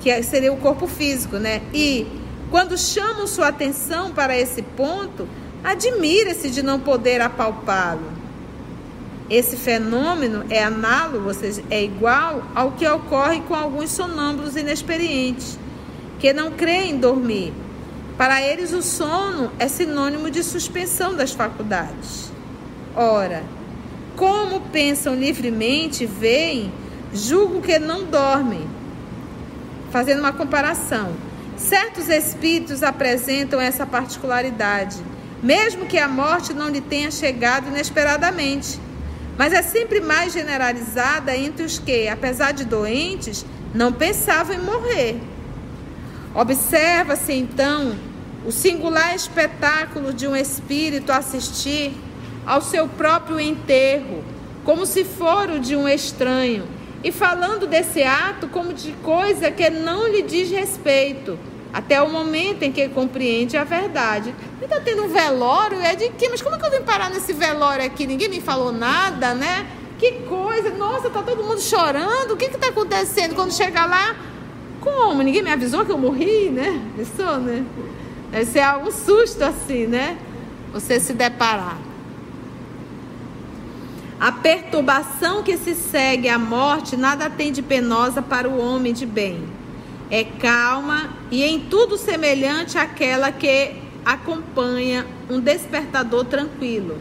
que 0.01 0.23
seria 0.23 0.53
o 0.53 0.59
corpo 0.59 0.87
físico, 0.87 1.37
né? 1.37 1.61
E, 1.75 2.07
quando 2.51 2.79
chamam 2.79 3.27
sua 3.27 3.49
atenção 3.49 4.13
para 4.13 4.39
esse 4.39 4.63
ponto, 4.63 5.29
admira-se 5.63 6.51
de 6.51 6.63
não 6.63 6.81
poder 6.81 7.21
apalpá-lo. 7.21 8.19
Esse 9.31 9.57
fenômeno 9.57 10.45
é 10.49 10.63
análogo, 10.63 11.29
ou 11.29 11.35
seja, 11.35 11.63
é 11.69 11.85
igual 11.85 12.43
ao 12.55 12.73
que 12.73 12.89
ocorre 12.89 13.41
com 13.43 13.55
alguns 13.55 13.91
sonâmbulos 13.91 14.57
inexperientes, 14.57 15.59
que 16.19 16.33
não 16.33 16.53
creem 16.53 16.99
dormir. 16.99 17.53
Para 18.17 18.43
eles, 18.43 18.73
o 18.73 18.83
sono 18.83 19.53
é 19.59 19.69
sinônimo 19.69 20.31
de 20.31 20.43
suspensão 20.43 21.15
das 21.15 21.33
faculdades. 21.33 22.33
Ora, 22.97 23.45
como 24.17 24.61
pensam 24.73 25.15
livremente, 25.15 26.05
veem, 26.05 26.73
julgo 27.13 27.61
que 27.61 27.79
não 27.79 28.05
dormem. 28.05 28.67
Fazendo 29.93 30.19
uma 30.21 30.33
comparação, 30.33 31.13
certos 31.57 32.09
espíritos 32.09 32.83
apresentam 32.83 33.61
essa 33.61 33.87
particularidade, 33.87 34.97
mesmo 35.43 35.87
que 35.87 35.99
a 35.99 36.09
morte 36.09 36.53
não 36.53 36.69
lhe 36.69 36.81
tenha 36.81 37.11
chegado 37.11 37.69
inesperadamente 37.69 38.81
mas 39.39 39.53
é 39.53 39.63
sempre 39.63 40.01
mais 40.01 40.33
generalizada 40.33 41.35
entre 41.35 41.65
os 41.65 41.79
que, 41.79 42.09
apesar 42.09 42.51
de 42.51 42.65
doentes, 42.65 43.47
não 43.73 43.93
pensavam 43.93 44.57
em 44.57 44.59
morrer. 44.59 45.21
Observa-se 46.35 47.33
então 47.33 47.97
o 48.45 48.51
singular 48.51 49.15
espetáculo 49.15 50.13
de 50.13 50.27
um 50.27 50.35
espírito 50.35 51.13
assistir 51.13 51.95
ao 52.45 52.61
seu 52.61 52.89
próprio 52.89 53.39
enterro, 53.39 54.25
como 54.65 54.85
se 54.85 55.05
for 55.05 55.51
o 55.51 55.61
de 55.61 55.77
um 55.77 55.89
estranho, 55.89 56.67
e 57.05 57.13
falando 57.13 57.65
desse 57.65 58.03
ato 58.03 58.49
como 58.49 58.75
de 58.75 58.91
coisa 59.05 59.53
que 59.53 59.71
não 59.71 60.09
lhe 60.09 60.23
diz 60.23 60.51
respeito, 60.51 61.39
até 61.73 62.01
o 62.03 62.11
momento 62.11 62.63
em 62.63 62.73
que 62.73 62.89
compreende 62.89 63.57
a 63.57 63.65
verdade. 63.65 64.35
Está 64.61 64.81
tendo 64.81 65.05
um 65.05 65.09
velório, 65.09 65.81
é 65.81 65.95
de 65.95 66.09
quê? 66.11 66.29
Mas 66.31 66.43
como 66.43 66.57
é 66.57 66.59
que 66.59 66.67
eu 66.67 66.71
vim 66.71 66.83
parar 66.83 67.11
nesse 67.11 67.33
velório 67.33 67.85
aqui? 67.85 68.07
Ninguém 68.07 68.29
me 68.29 68.41
falou 68.41 68.73
nada, 68.73 69.35
né? 69.35 69.67
Que 69.99 70.13
coisa, 70.29 70.71
nossa, 70.71 71.11
tá 71.11 71.23
todo 71.23 71.43
mundo 71.43 71.61
chorando. 71.61 72.33
O 72.33 72.37
que 72.37 72.47
está 72.47 72.69
acontecendo? 72.69 73.35
Quando 73.35 73.53
chegar 73.53 73.87
lá, 73.87 74.17
como? 74.81 75.23
Ninguém 75.23 75.43
me 75.43 75.51
avisou 75.51 75.85
que 75.85 75.93
eu 75.93 75.99
morri, 75.99 76.51
né? 76.51 76.81
Pensou, 76.97 77.39
né? 77.39 77.65
Deve 78.31 78.47
ser 78.47 78.61
algum 78.61 78.91
susto 78.91 79.43
assim, 79.43 79.87
né? 79.87 80.19
Você 80.73 81.01
se 81.01 81.13
deparar. 81.13 81.79
A 84.21 84.33
perturbação 84.33 85.43
que 85.43 85.57
se 85.57 85.75
segue 85.75 86.29
à 86.29 86.39
morte 86.39 86.97
nada 86.97 87.31
tem 87.31 87.53
de 87.53 87.63
penosa 87.63 88.21
para 88.21 88.49
o 88.49 88.59
homem 88.59 88.93
de 88.93 89.07
bem 89.07 89.58
é 90.11 90.25
calma 90.25 91.11
e 91.31 91.45
em 91.45 91.61
tudo 91.61 91.97
semelhante 91.97 92.79
àquela 92.79 93.31
que 93.31 93.75
acompanha 94.05 95.07
um 95.29 95.39
despertador 95.39 96.25
tranquilo. 96.25 96.99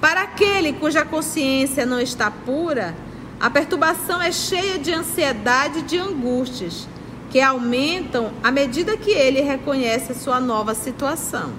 Para 0.00 0.22
aquele 0.22 0.72
cuja 0.72 1.04
consciência 1.04 1.84
não 1.84 2.00
está 2.00 2.30
pura, 2.30 2.94
a 3.40 3.50
perturbação 3.50 4.22
é 4.22 4.32
cheia 4.32 4.78
de 4.78 4.92
ansiedade 4.92 5.80
e 5.80 5.82
de 5.82 5.98
angústias, 5.98 6.88
que 7.30 7.40
aumentam 7.40 8.32
à 8.42 8.50
medida 8.50 8.96
que 8.96 9.10
ele 9.10 9.40
reconhece 9.40 10.12
a 10.12 10.14
sua 10.14 10.40
nova 10.40 10.74
situação. 10.74 11.52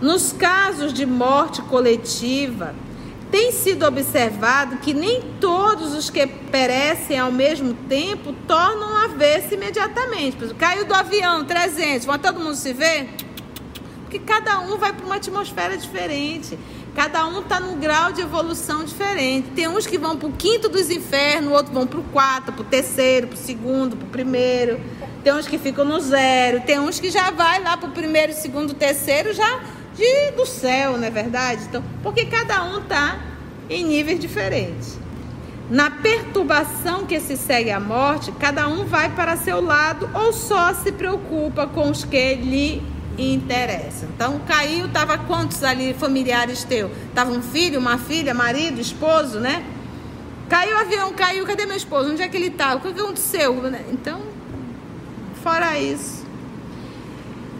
Nos 0.00 0.32
casos 0.32 0.92
de 0.92 1.04
morte 1.04 1.60
coletiva, 1.62 2.74
tem 3.30 3.52
sido 3.52 3.86
observado 3.86 4.78
que 4.78 4.92
nem 4.92 5.22
todos 5.40 5.94
os 5.94 6.10
que 6.10 6.26
perecem 6.26 7.18
ao 7.18 7.30
mesmo 7.30 7.74
tempo 7.88 8.34
tornam 8.46 8.96
a 8.96 9.06
ver-se 9.08 9.54
imediatamente. 9.54 10.36
Caiu 10.54 10.84
do 10.84 10.94
avião 10.94 11.44
300, 11.44 12.06
vai 12.06 12.18
todo 12.18 12.40
mundo 12.40 12.56
se 12.56 12.72
ver? 12.72 13.08
Porque 14.02 14.18
cada 14.18 14.58
um 14.58 14.76
vai 14.76 14.92
para 14.92 15.06
uma 15.06 15.16
atmosfera 15.16 15.76
diferente. 15.76 16.58
Cada 16.96 17.24
um 17.26 17.40
está 17.40 17.60
num 17.60 17.78
grau 17.78 18.12
de 18.12 18.20
evolução 18.20 18.84
diferente. 18.84 19.50
Tem 19.50 19.68
uns 19.68 19.86
que 19.86 19.96
vão 19.96 20.16
para 20.16 20.28
o 20.28 20.32
quinto 20.32 20.68
dos 20.68 20.90
infernos, 20.90 21.52
outros 21.52 21.72
vão 21.72 21.86
para 21.86 22.00
o 22.00 22.02
quarto, 22.02 22.52
para 22.52 22.62
o 22.62 22.64
terceiro, 22.64 23.28
para 23.28 23.36
o 23.36 23.38
segundo, 23.38 23.96
para 23.96 24.06
o 24.06 24.10
primeiro. 24.10 24.80
Tem 25.22 25.32
uns 25.32 25.46
que 25.46 25.56
ficam 25.56 25.84
no 25.84 26.00
zero. 26.00 26.60
Tem 26.62 26.80
uns 26.80 26.98
que 26.98 27.08
já 27.08 27.30
vai 27.30 27.62
lá 27.62 27.76
para 27.76 27.88
o 27.88 27.92
primeiro, 27.92 28.32
segundo, 28.32 28.74
terceiro, 28.74 29.32
já 29.32 29.60
de, 30.00 30.30
do 30.32 30.46
céu, 30.46 30.96
não 30.96 31.04
é 31.04 31.10
verdade? 31.10 31.64
Então, 31.68 31.84
porque 32.02 32.24
cada 32.24 32.64
um 32.64 32.78
está 32.78 33.18
em 33.68 33.84
níveis 33.84 34.18
diferentes. 34.18 34.98
Na 35.68 35.90
perturbação 35.90 37.06
que 37.06 37.20
se 37.20 37.36
segue 37.36 37.70
à 37.70 37.78
morte, 37.78 38.32
cada 38.32 38.66
um 38.66 38.86
vai 38.86 39.10
para 39.10 39.36
seu 39.36 39.60
lado 39.60 40.08
ou 40.14 40.32
só 40.32 40.74
se 40.74 40.90
preocupa 40.90 41.66
com 41.66 41.90
os 41.90 42.02
que 42.02 42.34
lhe 42.34 42.82
interessam. 43.16 44.08
Então, 44.14 44.40
caiu, 44.40 44.86
estava 44.86 45.18
quantos 45.18 45.62
ali 45.62 45.94
familiares 45.94 46.64
teu? 46.64 46.90
Tava 47.14 47.30
um 47.30 47.42
filho, 47.42 47.78
uma 47.78 47.98
filha, 47.98 48.32
marido, 48.32 48.80
esposo, 48.80 49.38
né? 49.38 49.62
Caiu 50.48 50.76
o 50.76 50.80
avião, 50.80 51.12
caiu, 51.12 51.46
cadê 51.46 51.66
meu 51.66 51.76
esposo? 51.76 52.10
Onde 52.10 52.22
é 52.22 52.28
que 52.28 52.36
ele 52.36 52.48
está? 52.48 52.74
O 52.74 52.80
que 52.80 52.88
aconteceu? 52.88 53.62
Então, 53.92 54.20
fora 55.42 55.78
isso. 55.78 56.19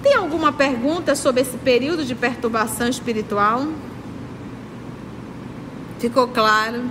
Tem 0.02 0.14
alguma 0.14 0.50
pergunta 0.50 1.14
sobre 1.14 1.42
esse 1.42 1.58
período 1.58 2.04
de 2.06 2.14
perturbação 2.14 2.88
espiritual? 2.88 3.66
Ficou 5.98 6.28
claro 6.28 6.82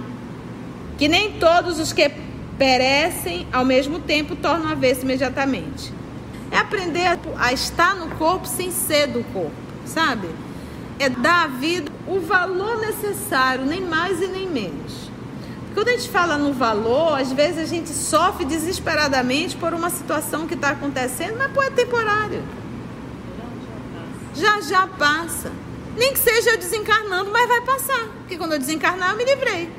que 0.95 1.08
nem 1.08 1.39
todos 1.39 1.80
os 1.80 1.91
que 1.91 2.12
perecem 2.58 3.48
ao 3.52 3.65
mesmo 3.65 4.00
tempo 4.00 4.36
tornam 4.36 4.69
a 4.69 4.76
ver-se 4.76 5.02
imediatamente. 5.02 5.91
É 6.52 6.58
aprender 6.58 7.17
a 7.38 7.52
estar 7.52 7.95
no 7.95 8.15
corpo 8.15 8.48
sem 8.48 8.69
ser 8.69 9.08
do 9.08 9.24
corpo, 9.34 9.52
sabe? 9.86 10.28
É 11.00 11.10
dar 11.10 11.45
à 11.45 11.48
vida 11.48 11.91
o 12.06 12.19
valor 12.19 12.80
necessário, 12.80 13.65
nem 13.65 13.82
mais 13.82 14.22
e 14.22 14.28
nem 14.28 14.48
menos. 14.48 15.10
Quando 15.74 15.88
a 15.88 15.91
gente 15.93 16.10
fala 16.10 16.38
no 16.38 16.54
valor, 16.54 17.19
às 17.19 17.32
vezes 17.32 17.58
a 17.58 17.65
gente 17.65 17.89
sofre 17.89 18.45
desesperadamente 18.45 19.56
por 19.56 19.74
uma 19.74 19.89
situação 19.89 20.45
que 20.45 20.54
está 20.54 20.72
acontecendo, 20.72 21.38
mas 21.38 21.52
pô, 21.52 21.63
é 21.63 21.72
temporário 21.72 22.43
já 24.39 24.62
já 24.62 24.88
passa. 24.88 25.52
Nem 25.97 26.13
que 26.13 26.19
seja 26.19 26.58
desencarnando, 26.58 27.30
mas 27.32 27.47
vai 27.47 27.62
passar. 27.62 28.08
Porque 28.19 28.38
quando 28.38 28.54
eu 28.54 28.60
desencarnar, 28.60 29.12
eu 29.12 29.17
me 29.17 29.25
livrei. 29.25 29.69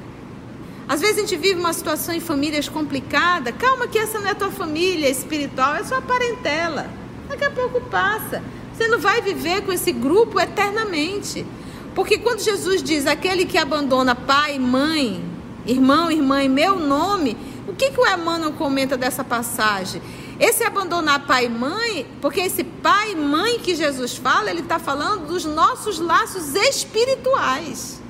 Às 0.88 1.01
vezes 1.01 1.18
a 1.18 1.20
gente 1.20 1.37
vive 1.37 1.59
uma 1.59 1.73
situação 1.73 2.14
em 2.14 2.20
famílias 2.20 2.68
complicada. 2.68 3.53
Calma 3.53 3.87
que 3.87 3.99
essa 3.99 4.18
não 4.18 4.29
é 4.29 4.35
tua 4.35 4.51
família 4.51 5.09
espiritual, 5.09 5.77
é 5.77 5.85
sua 5.85 6.03
parentela. 6.03 6.90
Daqui 7.29 7.44
a 7.44 7.51
pouco 7.51 7.81
passa. 7.83 8.42
Você 8.75 8.88
não 8.88 8.99
vai 8.99 9.23
viver 9.23 9.62
com 9.62 9.73
esse 9.73 9.92
grupo 9.92 10.40
eternamente. 10.40 11.46
Porque 11.94 12.18
quando 12.18 12.40
Jesus 12.40 12.83
diz 12.83 13.07
aquele 13.07 13.44
que 13.44 13.57
abandona 13.57 14.14
pai, 14.14 14.59
mãe, 14.59 15.25
irmão, 15.66 16.11
irmã 16.11 16.42
em 16.42 16.49
meu 16.49 16.79
nome, 16.79 17.37
o 17.68 17.73
que, 17.73 17.90
que 17.90 18.01
o 18.01 18.07
Emmanuel 18.07 18.53
comenta 18.53 18.96
dessa 18.96 19.23
passagem? 19.23 20.03
Esse 20.40 20.64
abandonar 20.64 21.26
pai 21.26 21.44
e 21.44 21.48
mãe, 21.50 22.07
porque 22.22 22.40
esse 22.40 22.64
pai 22.64 23.12
e 23.12 23.16
mãe 23.16 23.59
que 23.59 23.74
Jesus 23.74 24.16
fala, 24.16 24.50
ele 24.50 24.61
está 24.61 24.79
falando 24.79 25.26
dos 25.26 25.44
nossos 25.44 25.98
laços 25.98 26.55
espirituais. 26.55 28.00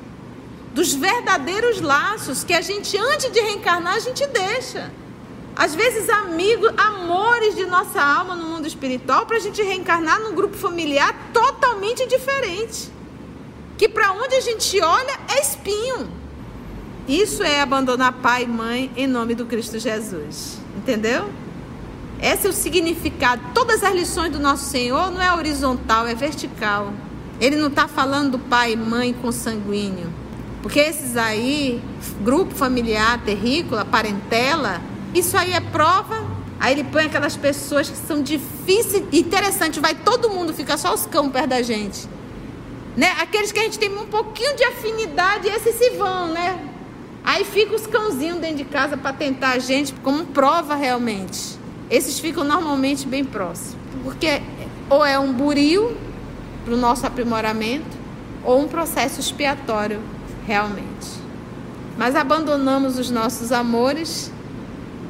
Dos 0.73 0.95
verdadeiros 0.95 1.81
laços 1.81 2.45
que 2.45 2.55
a 2.55 2.61
gente, 2.61 2.97
antes 2.97 3.33
de 3.33 3.40
reencarnar, 3.40 3.95
a 3.95 3.99
gente 3.99 4.25
deixa. 4.29 4.93
Às 5.57 5.75
vezes, 5.75 6.09
amigos, 6.09 6.71
amores 6.77 7.57
de 7.57 7.66
nossa 7.66 8.01
alma 8.01 8.37
no 8.37 8.47
mundo 8.47 8.66
espiritual, 8.69 9.27
para 9.27 9.37
a 9.37 9.40
gente 9.40 9.61
reencarnar 9.61 10.21
num 10.21 10.33
grupo 10.33 10.57
familiar 10.57 11.12
totalmente 11.33 12.07
diferente. 12.07 12.93
que 13.77 13.88
para 13.88 14.12
onde 14.12 14.35
a 14.35 14.40
gente 14.40 14.79
olha 14.83 15.19
é 15.27 15.40
espinho. 15.40 16.07
Isso 17.09 17.43
é 17.43 17.62
abandonar 17.62 18.12
pai 18.12 18.43
e 18.43 18.47
mãe 18.47 18.93
em 18.95 19.07
nome 19.07 19.35
do 19.35 19.47
Cristo 19.47 19.79
Jesus. 19.79 20.59
Entendeu? 20.77 21.31
Esse 22.23 22.47
é 22.47 22.51
o 22.51 22.53
significado. 22.53 23.41
Todas 23.55 23.83
as 23.83 23.95
lições 23.95 24.31
do 24.31 24.39
nosso 24.39 24.69
Senhor 24.69 25.11
não 25.11 25.23
é 25.23 25.35
horizontal, 25.35 26.07
é 26.07 26.15
vertical. 26.15 26.93
Ele 27.41 27.57
não 27.57 27.69
está 27.69 27.89
falando 27.89 28.33
do 28.33 28.39
pai 28.39 28.73
e 28.73 28.77
mãe 28.77 29.15
consanguíneo. 29.15 30.13
Porque 30.63 30.79
esses 30.79 31.17
aí, 31.17 31.83
grupo 32.21 32.55
familiar, 32.55 33.19
terrícola, 33.25 33.85
parentela, 33.85 34.83
isso 35.15 35.37
aí 35.39 35.53
é 35.53 35.61
prova. 35.61 36.23
Aí 36.61 36.75
ele 36.75 36.85
põe 36.85 37.07
aquelas 37.07 37.37
pessoas 37.37 37.89
que 37.89 37.97
são 37.97 38.23
difíceis. 38.23 39.03
Interessante, 39.13 39.81
vai 39.81 39.95
todo 39.95 40.29
mundo, 40.29 40.53
fica 40.53 40.77
só 40.77 40.93
os 40.93 41.07
cão 41.07 41.31
perto 41.31 41.49
da 41.49 41.63
gente. 41.63 42.07
Né? 42.99 43.11
Aqueles 43.19 43.51
que 43.51 43.59
a 43.59 43.63
gente 43.63 43.79
tem 43.79 43.89
um 43.97 44.05
pouquinho 44.07 44.55
de 44.57 44.65
afinidade, 44.65 45.49
esses 45.49 45.75
se 45.77 45.91
vão, 45.91 46.29
né? 46.29 46.67
Aí 47.25 47.45
fica 47.45 47.75
os 47.75 47.87
cãozinhos 47.87 48.39
dentro 48.41 48.59
de 48.59 48.65
casa 48.65 48.97
para 48.97 49.13
tentar 49.15 49.53
a 49.53 49.59
gente 49.59 49.95
como 50.03 50.27
prova 50.27 50.75
realmente. 50.75 51.60
Esses 51.90 52.18
ficam 52.18 52.44
normalmente 52.44 53.07
bem 53.07 53.24
próximos. 53.24 53.76
Porque 54.05 54.40
ou 54.88 55.05
é 55.05 55.18
um 55.18 55.33
buril 55.33 55.96
para 56.64 56.74
o 56.74 56.76
nosso 56.76 57.07
aprimoramento, 57.07 57.98
ou 58.44 58.61
um 58.61 58.68
processo 58.68 59.20
expiatório 59.20 60.00
realmente. 60.46 61.20
Mas 61.96 62.16
abandonamos 62.16 62.98
os 62.98 63.11
nossos 63.11 63.53
amores 63.53 64.33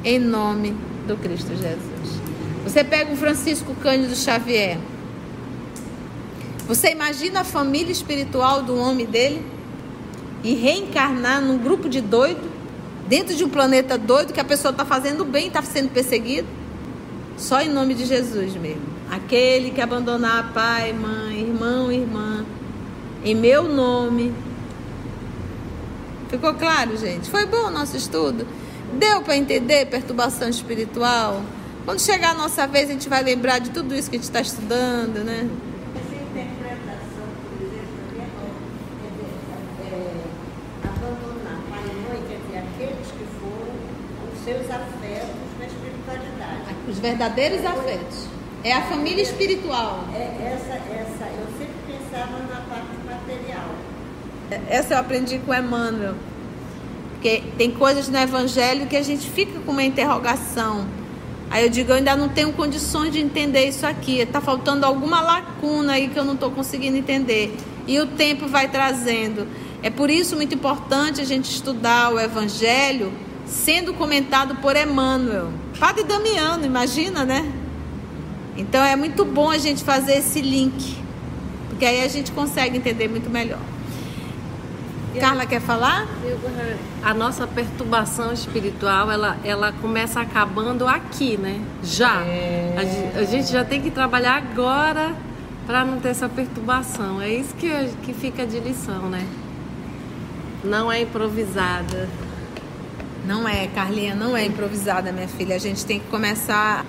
em 0.03 0.19
nome 0.19 0.75
do 1.07 1.15
Cristo 1.17 1.49
Jesus. 1.49 2.21
Você 2.63 2.83
pega 2.83 3.11
o 3.11 3.15
Francisco 3.15 3.73
Cândido 3.75 4.15
Xavier. 4.15 4.77
Você 6.67 6.91
imagina 6.91 7.41
a 7.41 7.43
família 7.43 7.91
espiritual 7.91 8.61
do 8.61 8.77
homem 8.77 9.05
dele 9.05 9.45
e 10.43 10.53
reencarnar 10.53 11.41
num 11.41 11.57
grupo 11.57 11.89
de 11.89 12.01
doido, 12.01 12.49
dentro 13.07 13.35
de 13.35 13.43
um 13.43 13.49
planeta 13.49 13.97
doido 13.97 14.33
que 14.33 14.39
a 14.39 14.43
pessoa 14.45 14.71
está 14.71 14.85
fazendo 14.85 15.25
bem, 15.25 15.47
está 15.47 15.61
sendo 15.61 15.89
perseguido? 15.89 16.47
Só 17.41 17.59
em 17.59 17.69
nome 17.69 17.93
de 17.93 18.05
Jesus 18.05 18.55
mesmo. 18.55 18.83
Aquele 19.09 19.71
que 19.71 19.81
abandonar 19.81 20.53
pai, 20.53 20.93
mãe, 20.93 21.41
irmão, 21.41 21.91
irmã, 21.91 22.45
em 23.25 23.35
meu 23.35 23.63
nome, 23.63 24.33
Ficou 26.31 26.53
claro, 26.53 26.95
gente? 26.95 27.29
Foi 27.29 27.45
bom 27.45 27.67
o 27.67 27.69
nosso 27.69 27.97
estudo? 27.97 28.47
Deu 28.97 29.21
para 29.21 29.35
entender 29.35 29.85
perturbação 29.87 30.47
espiritual? 30.47 31.41
Quando 31.83 31.99
chegar 31.99 32.29
a 32.29 32.33
nossa 32.33 32.65
vez, 32.65 32.89
a 32.89 32.93
gente 32.93 33.09
vai 33.09 33.21
lembrar 33.21 33.59
de 33.59 33.69
tudo 33.71 33.93
isso 33.93 34.09
que 34.09 34.15
a 34.15 34.19
gente 34.19 34.29
está 34.29 34.39
estudando, 34.39 35.25
né? 35.25 35.49
Essa 35.93 36.15
interpretação, 36.15 37.27
por 37.51 37.67
exemplo, 37.67 38.07
é, 38.17 39.87
é, 39.87 40.23
abandonar 40.87 41.59
pai 41.69 41.83
e 41.83 41.95
mãe, 42.07 42.23
quer 42.29 42.39
dizer, 42.47 42.59
aqueles 42.59 43.07
que 43.07 43.25
foram 43.41 43.75
os 44.31 44.43
seus 44.45 44.71
afetos 44.71 45.35
na 45.59 45.65
espiritualidade. 45.65 46.75
Os 46.87 46.90
verdadeiros 47.01 47.65
afetos. 47.65 48.27
É 48.63 48.73
a 48.73 48.83
família 48.83 49.23
espiritual. 49.23 50.05
É, 50.13 50.53
essa, 50.53 50.73
essa, 50.73 51.25
eu 51.33 51.47
sempre 51.57 51.75
pensava 51.87 52.37
na 52.43 52.61
parte 52.69 52.95
material. 53.05 53.69
Essa 54.69 54.93
eu 54.93 54.97
aprendi 54.99 55.39
com 55.39 55.53
Emmanuel. 55.53 56.13
Porque 57.13 57.43
tem 57.57 57.71
coisas 57.71 58.07
no 58.07 58.17
Evangelho 58.17 58.87
que 58.87 58.95
a 58.95 59.01
gente 59.01 59.29
fica 59.29 59.59
com 59.61 59.71
uma 59.71 59.83
interrogação. 59.83 60.85
Aí 61.49 61.63
eu 61.63 61.69
digo, 61.69 61.91
eu 61.91 61.95
ainda 61.95 62.15
não 62.15 62.29
tenho 62.29 62.53
condições 62.53 63.11
de 63.11 63.19
entender 63.19 63.65
isso 63.65 63.85
aqui. 63.85 64.19
Está 64.19 64.39
faltando 64.39 64.85
alguma 64.85 65.21
lacuna 65.21 65.93
aí 65.93 66.07
que 66.07 66.17
eu 66.17 66.23
não 66.23 66.35
estou 66.35 66.51
conseguindo 66.51 66.97
entender. 66.97 67.55
E 67.87 67.99
o 67.99 68.05
tempo 68.07 68.47
vai 68.47 68.69
trazendo. 68.69 69.47
É 69.83 69.89
por 69.89 70.09
isso 70.09 70.35
muito 70.35 70.53
importante 70.53 71.19
a 71.19 71.25
gente 71.25 71.49
estudar 71.49 72.13
o 72.13 72.19
Evangelho 72.19 73.11
sendo 73.51 73.93
comentado 73.93 74.55
por 74.55 74.75
Emmanuel. 74.75 75.51
Padre 75.77 76.03
Damiano, 76.03 76.65
imagina, 76.65 77.25
né? 77.25 77.51
Então 78.57 78.83
é 78.83 78.95
muito 78.95 79.25
bom 79.25 79.49
a 79.49 79.57
gente 79.57 79.83
fazer 79.83 80.13
esse 80.13 80.41
link. 80.41 80.97
Porque 81.69 81.85
aí 81.85 82.03
a 82.03 82.07
gente 82.07 82.31
consegue 82.31 82.77
entender 82.77 83.07
muito 83.07 83.29
melhor. 83.29 83.59
Carla 85.19 85.45
quer 85.45 85.59
falar? 85.59 86.07
A 87.03 87.13
nossa 87.13 87.45
perturbação 87.45 88.31
espiritual, 88.31 89.11
ela, 89.11 89.37
ela 89.43 89.73
começa 89.73 90.21
acabando 90.21 90.87
aqui, 90.87 91.35
né? 91.35 91.59
Já. 91.83 92.21
É... 92.21 93.11
A, 93.15 93.19
a, 93.19 93.23
gente 93.25 93.51
já 93.51 93.65
tem 93.65 93.81
que 93.81 93.91
trabalhar 93.91 94.37
agora 94.37 95.13
para 95.67 95.83
não 95.83 95.99
ter 95.99 96.09
essa 96.09 96.29
perturbação. 96.29 97.21
É 97.21 97.29
isso 97.29 97.53
que, 97.55 97.69
que 98.03 98.13
fica 98.13 98.45
de 98.45 98.59
lição, 98.59 99.09
né? 99.09 99.27
Não 100.63 100.89
é 100.89 101.01
improvisada. 101.01 102.07
Não 103.25 103.47
é, 103.47 103.67
Carlinha, 103.67 104.15
não 104.15 104.35
é 104.35 104.45
improvisada, 104.45 105.11
minha 105.11 105.27
filha. 105.27 105.55
A 105.55 105.59
gente 105.59 105.85
tem 105.85 105.99
que 105.99 106.07
começar 106.07 106.85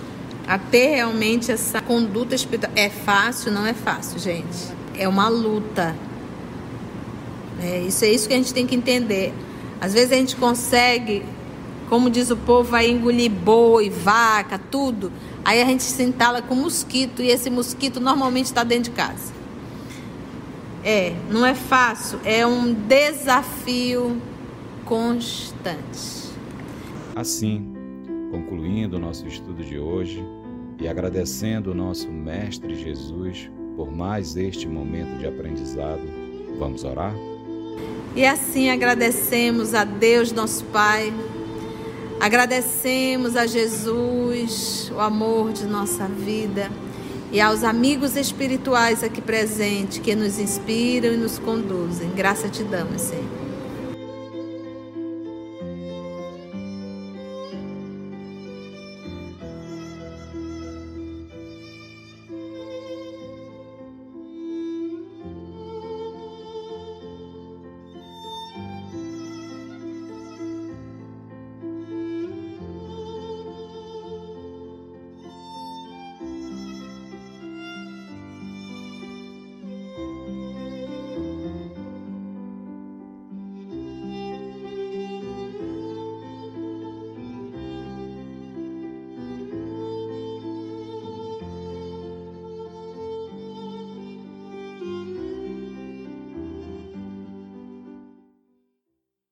a 0.47 0.59
ter 0.59 0.97
realmente 0.97 1.53
essa 1.53 1.81
conduta 1.81 2.35
espiritual. 2.35 2.73
É 2.75 2.89
fácil? 2.89 3.53
Não 3.53 3.67
é 3.67 3.75
fácil, 3.75 4.19
gente. 4.19 4.73
É 4.97 5.07
uma 5.07 5.29
luta 5.29 5.95
é, 7.63 7.81
isso 7.81 8.05
é 8.05 8.09
isso 8.09 8.27
que 8.27 8.35
a 8.35 8.37
gente 8.37 8.53
tem 8.53 8.67
que 8.67 8.75
entender. 8.75 9.33
Às 9.81 9.93
vezes 9.93 10.13
a 10.13 10.17
gente 10.17 10.35
consegue, 10.35 11.25
como 11.89 12.11
diz 12.11 12.31
o 12.31 12.37
povo, 12.37 12.69
vai 12.69 12.91
engolir 12.91 13.31
boi, 13.31 13.89
vaca, 13.89 14.59
tudo. 14.59 15.13
Aí 15.45 15.63
a 15.63 15.65
gente 15.65 15.85
se 15.85 16.03
entala 16.03 16.43
com 16.43 16.57
mosquito 16.57 17.23
e 17.23 17.29
esse 17.29 17.49
mosquito 17.51 18.01
normalmente 18.01 18.47
está 18.47 18.65
dentro 18.65 18.85
de 18.85 18.91
casa. 18.91 19.33
É, 20.85 21.15
não 21.31 21.47
é 21.47 21.55
fácil, 21.55 22.19
é 22.25 22.45
um 22.45 22.75
desafio 22.75 24.21
constante. 24.85 26.22
Assim, 27.15 27.75
concluindo 28.31 28.97
o 28.97 28.99
nosso 28.99 29.27
estudo 29.27 29.63
de 29.63 29.79
hoje 29.79 30.25
e 30.81 30.89
agradecendo 30.89 31.73
o 31.73 31.75
nosso 31.75 32.11
Mestre 32.11 32.75
Jesus 32.75 33.51
por 33.77 33.91
mais 33.91 34.37
este 34.37 34.67
momento 34.67 35.19
de 35.19 35.27
aprendizado, 35.27 36.03
vamos 36.59 36.85
orar? 36.85 37.15
E 38.15 38.25
assim 38.25 38.71
agradecemos 38.71 39.75
a 39.75 39.85
Deus, 39.85 40.33
nosso 40.33 40.65
Pai, 40.67 41.13
agradecemos 42.21 43.37
a 43.37 43.47
Jesus, 43.47 44.93
o 44.95 45.01
amor 45.01 45.53
de 45.53 45.67
nossa 45.67 46.07
vida, 46.07 46.71
e 47.31 47.41
aos 47.41 47.65
amigos 47.65 48.17
espirituais 48.17 49.03
aqui 49.03 49.23
presentes 49.23 49.99
que 49.99 50.15
nos 50.15 50.39
inspiram 50.39 51.15
e 51.15 51.17
nos 51.17 51.39
conduzem. 51.39 52.11
Graça 52.11 52.49
te 52.49 52.63
damos, 52.63 53.01
Senhor. 53.01 53.42